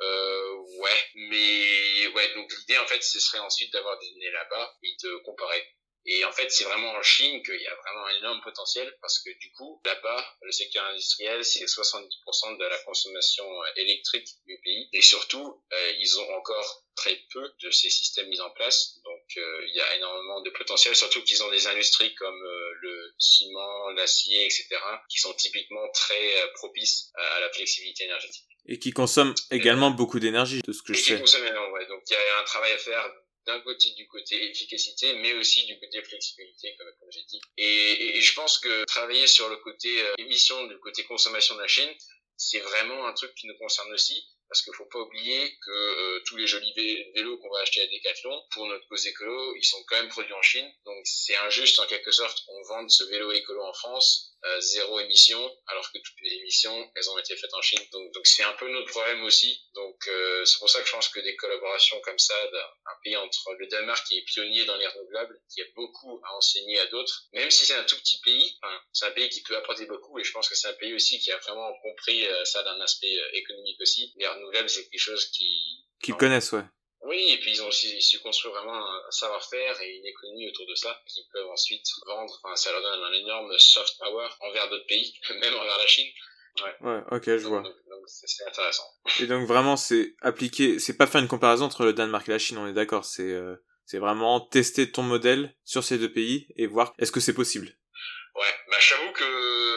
[0.00, 4.74] euh, ouais mais ouais donc l'idée en fait ce serait ensuite d'avoir des données là-bas
[4.82, 5.62] et de comparer
[6.04, 9.22] et en fait, c'est vraiment en Chine qu'il y a vraiment un énorme potentiel parce
[9.22, 14.58] que du coup, là-bas, le secteur industriel, c'est 70% de la consommation euh, électrique du
[14.64, 14.88] pays.
[14.92, 18.98] Et surtout, euh, ils ont encore très peu de ces systèmes mis en place.
[19.04, 22.42] Donc, euh, il y a énormément de potentiel, surtout qu'ils ont des industries comme
[22.80, 24.68] le ciment, l'acier, etc.,
[25.08, 28.44] qui sont typiquement très propices à la flexibilité énergétique.
[28.66, 31.14] Et qui consomment également beaucoup d'énergie, de ce que je sais.
[31.14, 31.86] Qui consomment énormément, ouais.
[31.86, 33.10] Donc, il y a un travail à faire
[33.46, 37.40] d'un côté du côté efficacité, mais aussi du côté flexibilité, comme, comme j'ai dit.
[37.56, 41.60] Et, et, je pense que travailler sur le côté euh, émission, du côté consommation de
[41.60, 41.90] la Chine,
[42.36, 46.22] c'est vraiment un truc qui nous concerne aussi, parce qu'il faut pas oublier que euh,
[46.26, 49.82] tous les jolis vélos qu'on va acheter à Decathlon, pour notre cause écolo, ils sont
[49.88, 50.70] quand même produits en Chine.
[50.84, 54.98] Donc c'est injuste en quelque sorte qu'on vende ce vélo écolo en France euh, zéro
[54.98, 55.38] émission,
[55.68, 57.78] alors que toutes les émissions, elles ont été faites en Chine.
[57.92, 59.62] Donc, c'est un peu notre problème aussi.
[59.74, 63.16] Donc, euh, c'est pour ça que je pense que des collaborations comme ça, d'un pays
[63.16, 66.86] entre le Danemark qui est pionnier dans les renouvelables, qui a beaucoup à enseigner à
[66.86, 68.58] d'autres, même si c'est un tout petit pays,
[68.92, 71.20] c'est un pays qui peut apporter beaucoup, et je pense que c'est un pays aussi
[71.20, 74.12] qui a vraiment compris ça d'un aspect économique aussi.
[74.66, 75.84] C'est quelque chose qui...
[76.02, 76.64] Qu'ils connaissent, ouais.
[77.04, 80.66] Oui, et puis ils ont aussi su construire vraiment un savoir-faire et une économie autour
[80.66, 82.40] de ça qu'ils peuvent ensuite vendre.
[82.42, 86.08] Enfin, ça leur donne un énorme soft power envers d'autres pays, même envers la Chine.
[86.60, 87.62] Ouais, ouais ok, je vois.
[87.62, 87.74] Donc,
[88.06, 88.84] c'est intéressant.
[89.20, 92.38] Et donc vraiment, c'est appliquer, c'est pas faire une comparaison entre le Danemark et la
[92.38, 93.04] Chine, on est d'accord.
[93.04, 97.20] C'est euh, c'est vraiment tester ton modèle sur ces deux pays et voir est-ce que
[97.20, 97.66] c'est possible.
[98.34, 99.71] Ouais, bah j'avoue que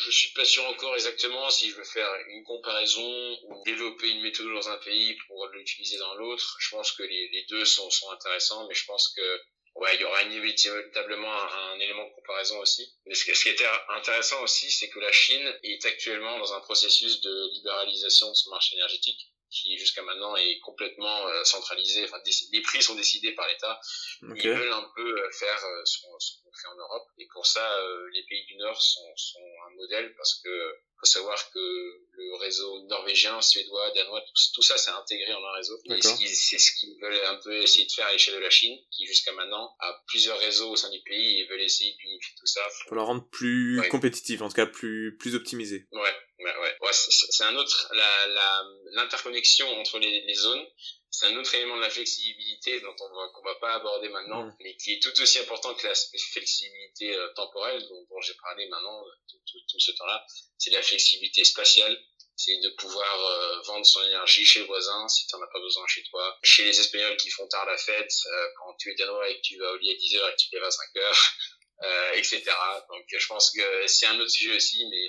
[0.00, 4.22] je suis pas sûr encore exactement si je veux faire une comparaison ou développer une
[4.22, 6.56] méthode dans un pays pour l'utiliser dans l'autre.
[6.58, 9.40] Je pense que les, deux sont, intéressants, mais je pense que
[9.76, 12.90] ouais, il y aura inévitablement un, un, élément de comparaison aussi.
[13.06, 16.60] Mais ce, ce qui était intéressant aussi, c'est que la Chine est actuellement dans un
[16.60, 22.04] processus de libéralisation de son marché énergétique qui jusqu'à maintenant est complètement euh, centralisé.
[22.04, 22.18] Enfin,
[22.52, 23.80] les prix sont décidés par l'État.
[24.22, 27.08] Ils veulent un peu euh, faire euh, ce qu'on fait en Europe.
[27.18, 27.68] Et pour ça,
[28.12, 32.82] les pays du Nord sont, sont un modèle parce que faut savoir que le réseau
[32.82, 34.22] norvégien, suédois, danois,
[34.54, 35.78] tout, ça, c'est intégré en un réseau.
[35.86, 38.78] Et c'est ce qu'ils veulent un peu essayer de faire à l'échelle de la Chine,
[38.90, 42.46] qui jusqu'à maintenant a plusieurs réseaux au sein du pays et veulent essayer d'unifier tout
[42.46, 42.60] ça.
[42.86, 45.86] Pour, le rendre plus compétitif, en tout cas plus, plus optimisé.
[45.92, 46.76] Ouais, ouais, ouais.
[46.80, 50.66] ouais c'est un autre, la, l'interconnexion entre les, les zones,
[51.10, 54.44] c'est un autre élément de la flexibilité dont on va qu'on va pas aborder maintenant,
[54.44, 54.56] mm.
[54.60, 55.94] mais qui est tout aussi important que la
[56.32, 60.24] flexibilité euh, temporelle dont, dont j'ai parlé maintenant euh, tout, tout, ce temps-là.
[60.58, 61.98] C'est la flexibilité spatiale,
[62.36, 65.60] c'est de pouvoir euh, vendre son énergie chez le voisin si tu n'en as pas
[65.60, 66.38] besoin chez toi.
[66.44, 68.12] Chez les Espagnols qui font tard la fête,
[68.58, 70.36] quand tu es danois et que tu vas au lit à 10 heures et que
[70.38, 71.32] tu te lèves à 5 heures,
[71.82, 72.42] euh, etc.
[72.88, 75.06] Donc je pense que c'est un autre sujet aussi, mais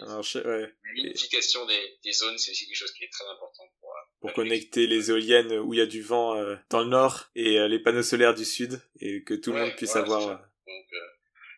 [0.83, 3.89] l'unification des, des, zones, c'est aussi quelque chose qui est très important pour...
[3.89, 7.25] Euh, pour connecter les éoliennes où il y a du vent euh, dans le nord
[7.35, 10.21] et euh, les panneaux solaires du sud, et que tout le monde puisse avoir...
[10.21, 10.85] Donc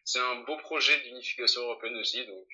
[0.06, 2.47] c'est un beau projet d'unification européenne aussi, donc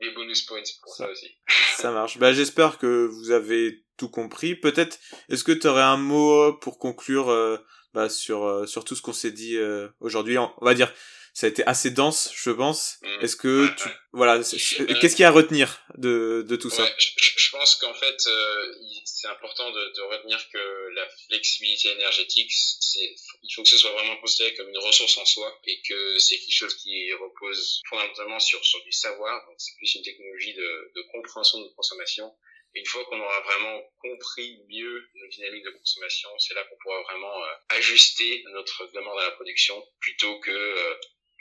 [0.00, 1.30] des bonus points pour ça, aussi.
[1.76, 2.18] ça marche.
[2.18, 4.54] Bah, j'espère que vous avez tout compris.
[4.54, 7.26] Peut-être, est-ce que tu aurais un mot pour conclure
[7.94, 9.56] bah, sur, sur tout ce qu'on s'est dit
[10.00, 10.36] aujourd'hui?
[10.36, 10.92] On va dire
[11.34, 12.98] ça a été assez dense, je pense.
[13.02, 13.20] Mm.
[13.22, 14.42] Est-ce que tu, voilà, euh,
[15.00, 16.84] qu'est-ce qu'il y a à retenir de, de tout ça?
[16.98, 22.50] Je, je, pense qu'en fait, euh, c'est important de, de, retenir que la flexibilité énergétique,
[22.52, 26.18] c'est, il faut que ce soit vraiment considéré comme une ressource en soi et que
[26.18, 29.46] c'est quelque chose qui repose fondamentalement sur sur du savoir.
[29.46, 32.32] Donc c'est plus une technologie de, de compréhension de consommation
[32.74, 37.02] une fois qu'on aura vraiment compris mieux nos dynamiques de consommation, c'est là qu'on pourra
[37.02, 40.50] vraiment euh, ajuster notre demande à la production plutôt que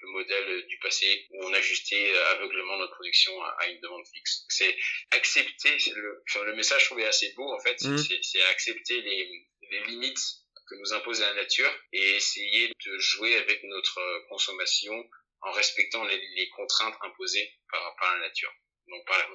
[0.02, 4.46] le modèle du passé où on ajustait aveuglement notre production à, une demande fixe.
[4.50, 4.76] C'est
[5.12, 7.98] accepter, le, enfin, le message je trouvais assez beau en fait, mmh.
[8.22, 10.20] c'est accepter les, les limites
[10.68, 14.94] que nous impose la nature et essayer de jouer avec notre consommation
[15.42, 18.52] en respectant les, les contraintes imposées par, par la nature.
[18.90, 19.26] Donc par la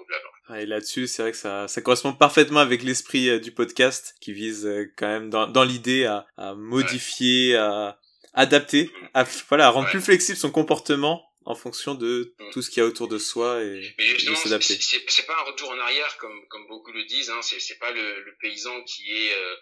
[0.49, 4.15] ah, et là-dessus, c'est vrai que ça, ça correspond parfaitement avec l'esprit euh, du podcast
[4.21, 7.99] qui vise euh, quand même dans, dans l'idée à, à modifier, à,
[8.35, 12.83] adapter, à, voilà, à rendre plus flexible son comportement en fonction de tout ce qu'il
[12.83, 14.79] y a autour de soi et, de s'adapter.
[14.81, 17.41] C'est pas un retour en arrière comme, comme beaucoup le disent, hein.
[17.43, 19.57] c'est pas le, le, paysan qui est euh,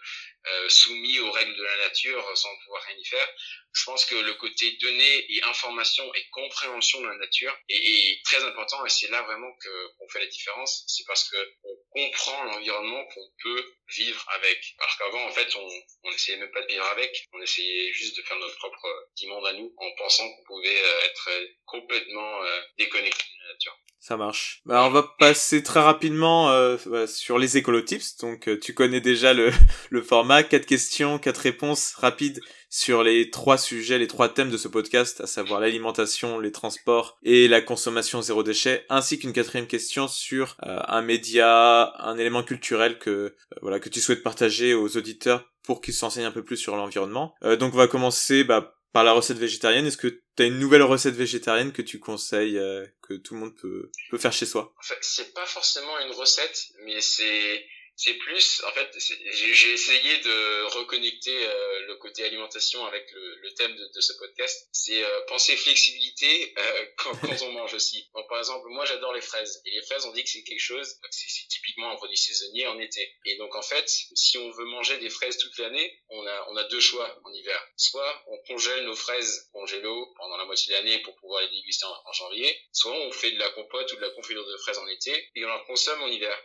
[0.45, 3.27] euh, soumis aux règles de la nature sans pouvoir rien y faire.
[3.73, 8.21] Je pense que le côté données et information et compréhension de la nature est, est
[8.23, 10.83] très important et c'est là vraiment qu'on fait la différence.
[10.87, 14.75] C'est parce que on comprend l'environnement qu'on peut vivre avec.
[14.79, 15.69] Alors qu'avant, en fait, on,
[16.03, 19.27] on essayait même pas de vivre avec, on essayait juste de faire notre propre petit
[19.27, 21.29] monde à nous en pensant qu'on pouvait euh, être
[21.73, 23.73] complètement euh, déconnecté de la nature.
[24.03, 24.59] Ça marche.
[24.65, 28.17] Bah, on va passer très rapidement euh, sur les écolotips.
[28.19, 29.49] Donc, euh, tu connais déjà le,
[29.91, 30.43] le format.
[30.43, 35.21] Quatre questions, quatre réponses rapides sur les trois sujets, les trois thèmes de ce podcast,
[35.21, 40.57] à savoir l'alimentation, les transports et la consommation zéro déchet, ainsi qu'une quatrième question sur
[40.65, 45.79] euh, un média, un élément culturel que voilà que tu souhaites partager aux auditeurs pour
[45.79, 47.35] qu'ils s'enseignent un peu plus sur l'environnement.
[47.41, 49.85] donc, on va commencer bah, par la recette végétarienne.
[49.85, 53.55] Est-ce que tu une nouvelle recette végétarienne que tu conseilles, euh, que tout le monde
[53.59, 54.73] peut, peut faire chez soi?
[54.79, 57.65] En fait, c'est pas forcément une recette, mais c'est
[58.03, 63.53] c'est plus, en fait, j'ai essayé de reconnecter euh, le côté alimentation avec le, le
[63.53, 64.67] thème de, de, ce podcast.
[64.73, 68.09] C'est euh, penser flexibilité euh, quand, quand, on mange aussi.
[68.13, 69.61] Donc, par exemple, moi, j'adore les fraises.
[69.65, 72.77] Et les fraises, on dit que c'est quelque chose, c'est typiquement un produit saisonnier en
[72.77, 73.15] été.
[73.25, 76.57] Et donc, en fait, si on veut manger des fraises toute l'année, on a, on
[76.57, 77.67] a deux choix en hiver.
[77.77, 81.85] Soit on congèle nos fraises congélo pendant la moitié de l'année pour pouvoir les déguster
[81.85, 84.77] en, en, janvier, soit on fait de la compote ou de la confiture de fraises
[84.77, 86.37] en été et on en consomme en hiver.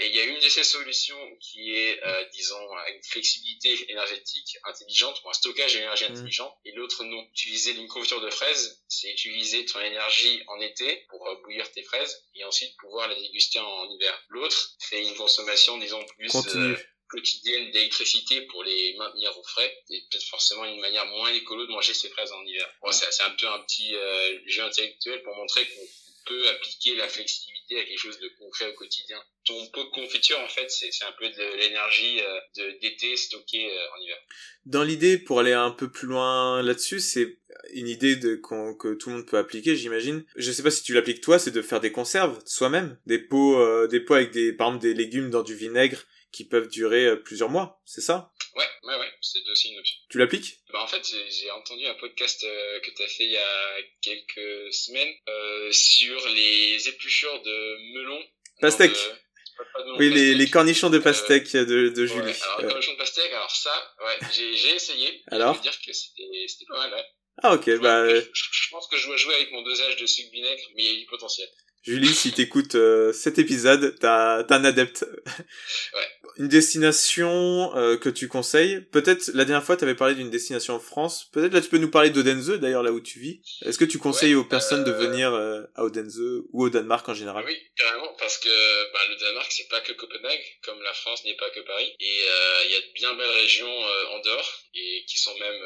[0.00, 1.03] et il y a une de ces solutions
[1.40, 6.12] qui est, euh, disons, une flexibilité énergétique intelligente ou un stockage d'énergie mmh.
[6.12, 7.22] intelligent, et l'autre non.
[7.32, 11.82] Utiliser une confiture de fraises, c'est utiliser ton énergie en été pour euh, bouillir tes
[11.82, 14.22] fraises et ensuite pouvoir les déguster en, hiver.
[14.28, 16.76] L'autre fait une consommation, disons, plus euh,
[17.08, 21.70] quotidienne d'électricité pour les maintenir au frais et peut-être forcément une manière moins écolo de
[21.70, 22.68] manger ses fraises en hiver.
[22.82, 23.94] Bon, c'est un peu un petit
[24.46, 25.86] jeu intellectuel pour montrer qu'on
[26.26, 29.16] peut appliquer la flexibilité à quelque chose de concret au quotidien.
[29.44, 33.96] Ton pot de confiture, en fait, c'est un peu de l'énergie euh, d'été stockée euh,
[33.96, 34.16] en hiver.
[34.66, 37.38] Dans l'idée, pour aller un peu plus loin là-dessus, c'est
[37.72, 40.24] une idée de que tout le monde peut appliquer, j'imagine.
[40.36, 43.60] Je sais pas si tu l'appliques toi, c'est de faire des conserves soi-même, des pots,
[43.60, 47.16] euh, des pots avec des, par exemple, des légumes dans du vinaigre qui peuvent durer
[47.22, 48.32] plusieurs mois, c'est ça?
[48.56, 49.96] Ouais, ouais, ouais, c'est aussi une option.
[50.10, 50.60] Tu l'appliques?
[50.72, 53.76] Bah en fait, j'ai entendu un podcast euh, que tu as fait il y a
[54.00, 58.22] quelques semaines euh, sur les épluchures de melon.
[58.60, 58.96] Pastèque.
[59.98, 62.20] oui, les, les, cornichons de pastèque de, de Julie.
[62.20, 65.22] Ouais, alors, les cornichons de pastèque, alors ça, ouais, j'ai essayé.
[65.30, 67.04] Alors Je dire que c'était pas mal, ouais.
[67.42, 68.08] Ah, ok, bah.
[68.08, 70.92] Je, je, pense que je dois jouer avec mon dosage de sucre vinaigre, mais il
[70.92, 71.48] y a du potentiel.
[71.84, 75.06] Julie, si t'écoutes euh, cet épisode, t'as un adepte.
[75.94, 76.08] Ouais.
[76.36, 78.80] Une destination euh, que tu conseilles.
[78.90, 81.30] Peut-être la dernière fois, t'avais parlé d'une destination en France.
[81.32, 83.40] Peut-être là, tu peux nous parler d'Odense, d'ailleurs là où tu vis.
[83.64, 85.32] Est-ce que tu conseilles aux personnes de euh, venir
[85.76, 86.18] à Odense
[86.52, 87.44] ou au Danemark en général?
[87.46, 88.48] Oui, carrément, parce que
[88.92, 91.94] bah, le Danemark, c'est pas que Copenhague, comme la France n'est pas que Paris.
[92.00, 92.20] Et
[92.66, 93.78] il y a de bien belles régions
[94.10, 95.62] en dehors et qui sont même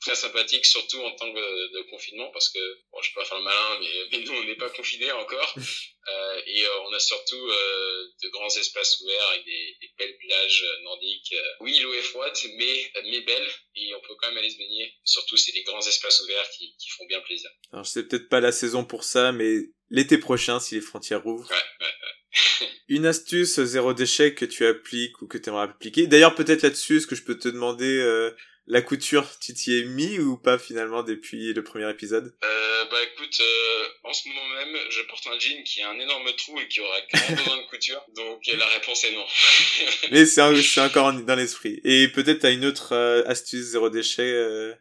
[0.00, 2.58] très sympathiques, surtout en temps de, de, confinement, parce que
[2.90, 5.31] bon, je peux pas faire le malin, mais, mais nous, on n'est pas confinés encore
[6.08, 10.16] Euh, et euh, on a surtout euh, de grands espaces ouverts avec des, des belles
[10.18, 11.32] plages nordiques.
[11.60, 14.92] oui, l'eau est froide, mais, mais belle, et on peut quand même aller se baigner.
[15.04, 17.48] Surtout, c'est des grands espaces ouverts qui, qui font bien plaisir.
[17.72, 19.58] Alors, c'est peut-être pas la saison pour ça, mais
[19.90, 21.48] l'été prochain, si les frontières ouvrent.
[21.48, 26.08] Ouais, ouais, Une astuce zéro déchet que tu appliques ou que tu aimerais appliquer.
[26.08, 28.32] D'ailleurs, peut-être là-dessus, est-ce que je peux te demander
[28.66, 32.34] la couture, tu t'y es mis ou pas finalement depuis le premier épisode?
[32.44, 35.98] Euh, Bah écoute, euh, en ce moment même, je porte un jean qui a un
[35.98, 39.24] énorme trou et qui aura grand besoin de couture, donc la réponse est non.
[40.12, 41.80] Mais c'est encore dans l'esprit.
[41.84, 44.74] Et peut-être t'as une autre euh, astuce zéro déchet euh...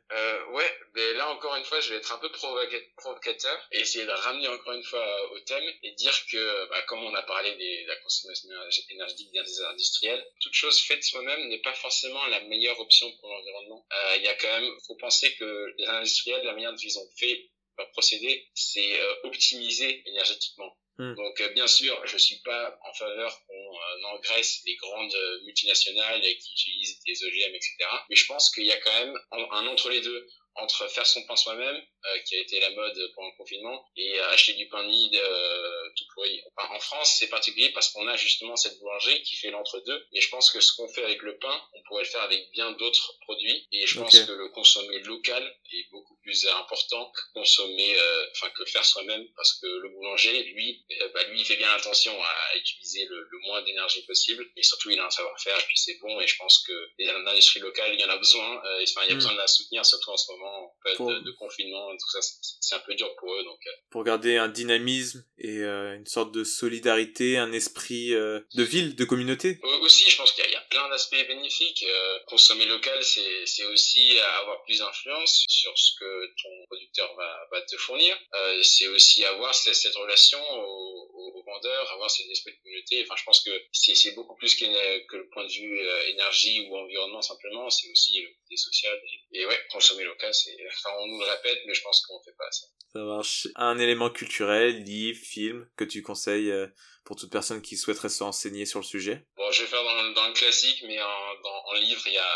[0.51, 4.11] Ouais, mais là encore une fois, je vais être un peu provocateur et essayer de
[4.11, 7.87] ramener encore une fois au thème et dire que, bah, comme on a parlé de
[7.87, 8.49] la consommation
[8.89, 13.85] énergétique des industriels, toute chose faite soi-même n'est pas forcément la meilleure option pour l'environnement.
[13.93, 16.99] Euh, il y a quand même, faut penser que les industriels, la manière dont ils
[16.99, 20.77] ont fait leur procédé, c'est euh, optimiser énergétiquement.
[20.97, 21.15] Hmm.
[21.15, 25.15] Donc euh, bien sûr, je suis pas en faveur qu'on engraisse les grandes
[25.45, 27.75] multinationales qui utilisent des OGM, etc.
[28.09, 31.23] Mais je pense qu'il y a quand même un entre les deux entre faire son
[31.23, 34.83] pain soi-même, euh, qui a été la mode pendant le confinement, et acheter du pain
[34.83, 36.41] de mie euh, tout pourri.
[36.57, 40.05] en France, c'est particulier parce qu'on a justement cette boulangerie qui fait l'entre-deux.
[40.11, 42.51] Et je pense que ce qu'on fait avec le pain, on pourrait le faire avec
[42.51, 43.67] bien d'autres produits.
[43.71, 48.49] Et je pense que le consommer local est beaucoup plus important que consommer, euh, enfin
[48.49, 52.57] que faire soi-même, parce que le boulanger, lui, bah, lui, il fait bien attention à
[52.57, 54.49] utiliser le, le moins d'énergie possible.
[54.57, 56.19] Et surtout, il a un savoir-faire, et puis c'est bon.
[56.19, 58.57] Et je pense que l'industrie locale, il y en a besoin.
[58.57, 59.15] enfin, il y a hmm.
[59.15, 60.40] besoin de la soutenir, surtout en ce moment
[60.85, 62.19] de, confinement, tout ça,
[62.59, 63.43] c'est un peu dur pour eux.
[63.43, 63.71] Donc, euh.
[63.89, 68.95] Pour garder un dynamisme et euh, une sorte de solidarité, un esprit euh, de ville,
[68.95, 69.59] de communauté.
[69.81, 71.85] Aussi, je pense qu'il y, a plein d'aspects bénéfiques.
[72.27, 77.75] consommer local, c'est aussi avoir plus d'influence sur ce que ton producteur va, va te
[77.77, 78.17] fournir.
[78.61, 83.03] c'est aussi avoir cette, cette relation au, au, vendeur, avoir cet esprit de communauté.
[83.03, 85.79] Enfin, je pense que c'est beaucoup plus que, que le point de vue
[86.09, 87.69] énergie ou environnement simplement.
[87.69, 89.01] C'est aussi le côté social.
[89.33, 90.31] Et, et ouais, consommer local,
[90.67, 92.67] enfin, on nous le répète, mais je pense qu'on fait pas ça.
[92.93, 93.47] Ça marche.
[93.55, 96.67] Un élément culturel, livre, film, que tu conseilles euh,
[97.05, 99.25] pour toute personne qui souhaiterait se renseigner sur le sujet?
[99.37, 102.17] Bon, je vais faire dans, dans le classique, mais en, dans, en livre, il y
[102.17, 102.31] a,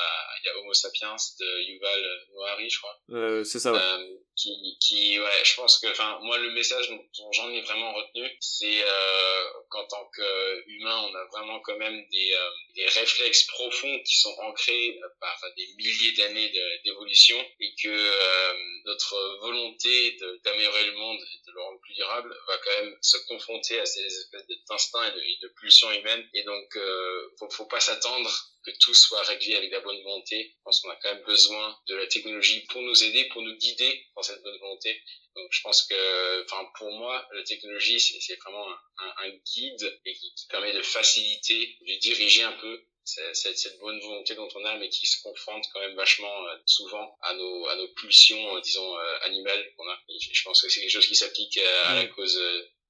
[0.46, 2.02] y a Homo sapiens de Yuval
[2.34, 3.02] Noah Harari, je crois.
[3.12, 3.80] Euh, c'est ça, ouais.
[3.80, 7.94] Euh, qui, qui, ouais, je pense que, enfin, moi, le message dont j'en ai vraiment
[7.94, 13.44] retenu, c'est euh, qu'en tant qu'humain, on a vraiment quand même des, euh, des réflexes
[13.48, 16.52] profonds qui sont ancrés par des milliers d'années
[16.84, 18.54] d'évolution et que euh,
[18.86, 23.18] notre volonté d'améliorer le monde et de le rendre plus durable va quand même se
[23.28, 26.28] confronter à ces espèces d'instincts et de, et de pulsions humaines.
[26.34, 28.30] Et donc, euh, faut, faut pas s'attendre
[28.66, 30.51] que tout soit réglé avec la bonne volonté.
[30.51, 33.55] Je pense qu'on a quand même besoin de la technologie pour nous aider, pour nous
[33.55, 35.01] guider dans cette bonne volonté.
[35.36, 40.13] Donc je pense que, enfin pour moi, la technologie c'est vraiment un, un, guide et
[40.13, 44.66] qui, qui, permet de faciliter, de diriger un peu cette, cette, bonne volonté dont on
[44.66, 48.55] a, mais qui se confronte quand même vachement euh, souvent à nos, à nos pulsions,
[48.55, 49.97] euh, disons, euh, animales qu'on a.
[50.09, 52.39] je pense que c'est quelque chose qui s'applique à la cause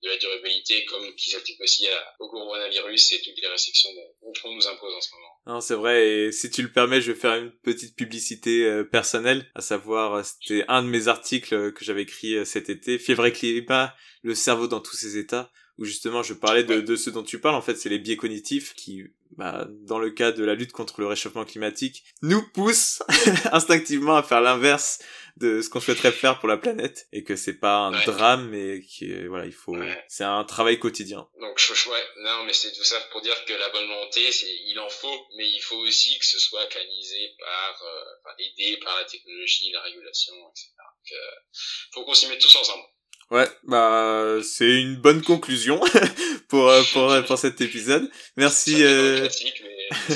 [0.05, 1.87] de la durabilité, comme qui s'applique aussi
[2.19, 3.89] au coronavirus et toutes les restrictions
[4.41, 5.35] qu'on nous impose en ce moment.
[5.47, 8.83] Non, c'est vrai, et si tu le permets, je vais faire une petite publicité euh,
[8.83, 12.97] personnelle, à savoir, euh, c'était un de mes articles euh, que j'avais écrit cet été,
[12.97, 13.93] Fièvre et climat,
[14.23, 17.39] le cerveau dans tous ses états, où justement je parlais de, de ce dont tu
[17.39, 19.03] parles, en fait, c'est les biais cognitifs qui,
[19.37, 23.03] bah, dans le cas de la lutte contre le réchauffement climatique, nous poussent
[23.51, 24.99] instinctivement à faire l'inverse
[25.37, 28.81] de ce qu'on souhaiterait faire pour la planète et que c'est pas un drame mais
[28.81, 29.75] qui voilà il faut
[30.07, 31.27] c'est un travail quotidien.
[31.39, 34.79] Donc ouais non mais c'est tout ça pour dire que la bonne volonté c'est il
[34.79, 39.03] en faut mais il faut aussi que ce soit canalisé par euh, aidé par la
[39.03, 41.35] technologie la régulation etc donc euh,
[41.93, 42.85] faut qu'on s'y mette tous ensemble
[43.31, 45.81] Ouais, bah c'est une bonne conclusion
[46.47, 48.09] pour euh, pour pour cet épisode.
[48.37, 48.83] Merci.
[48.83, 49.27] Euh...
[50.09, 50.15] mais...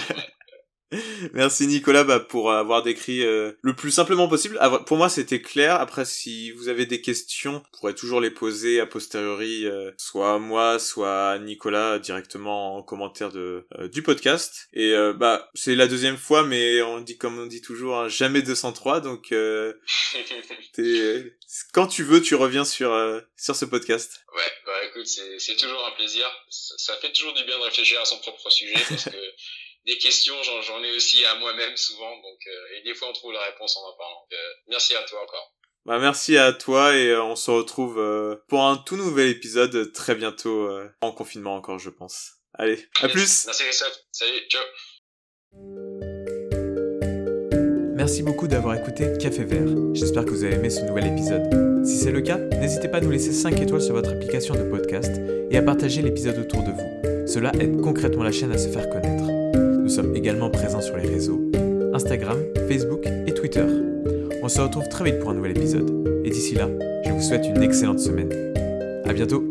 [1.34, 4.60] Merci Nicolas bah, pour avoir décrit euh, le plus simplement possible.
[4.88, 5.76] Pour moi, c'était clair.
[5.76, 10.40] Après, si vous avez des questions, vous pourrez toujours les poser a posteriori, euh, soit
[10.40, 14.68] moi, soit Nicolas directement en commentaire de euh, du podcast.
[14.74, 18.42] Et bah, c'est la deuxième fois, mais on dit comme on dit toujours, hein, jamais
[18.42, 19.02] 203.
[19.02, 19.32] Donc,
[21.74, 22.90] quand tu veux, tu reviens sur
[23.38, 24.24] sur ce podcast.
[24.36, 26.26] Ouais, bah écoute, c'est toujours un plaisir.
[26.50, 29.18] Ça, ça fait toujours du bien de réfléchir à son propre sujet parce que
[29.90, 33.34] des questions, j'en ai aussi à moi-même souvent, donc euh, et des fois on trouve
[33.34, 34.28] la réponse en en parlant.
[34.32, 34.36] Euh,
[34.68, 35.56] merci à toi encore.
[35.86, 37.96] Bah merci à toi et euh, on se retrouve
[38.48, 40.70] pour un tout nouvel épisode très bientôt
[41.02, 42.34] en confinement encore je pense.
[42.54, 43.46] Allez, à plus.
[43.46, 43.98] Merci Christophe.
[44.12, 44.64] Salut, ciao.
[47.96, 49.94] Merci beaucoup d'avoir écouté Café Vert.
[49.94, 51.86] J'espère que vous avez aimé ce nouvel épisode.
[51.86, 54.70] Si c'est le cas, n'hésitez pas à nous laisser 5 étoiles sur votre application de
[54.70, 55.12] podcast
[55.50, 57.28] et à partager l'épisode autour de vous.
[57.28, 59.29] Cela aide concrètement la chaîne à se faire connaître.
[59.90, 61.42] Nous sommes également présents sur les réseaux
[61.96, 62.38] Instagram,
[62.68, 63.66] Facebook et Twitter.
[64.44, 66.22] On se retrouve très vite pour un nouvel épisode.
[66.24, 66.70] Et d'ici là,
[67.04, 68.30] je vous souhaite une excellente semaine.
[69.06, 69.44] À bientôt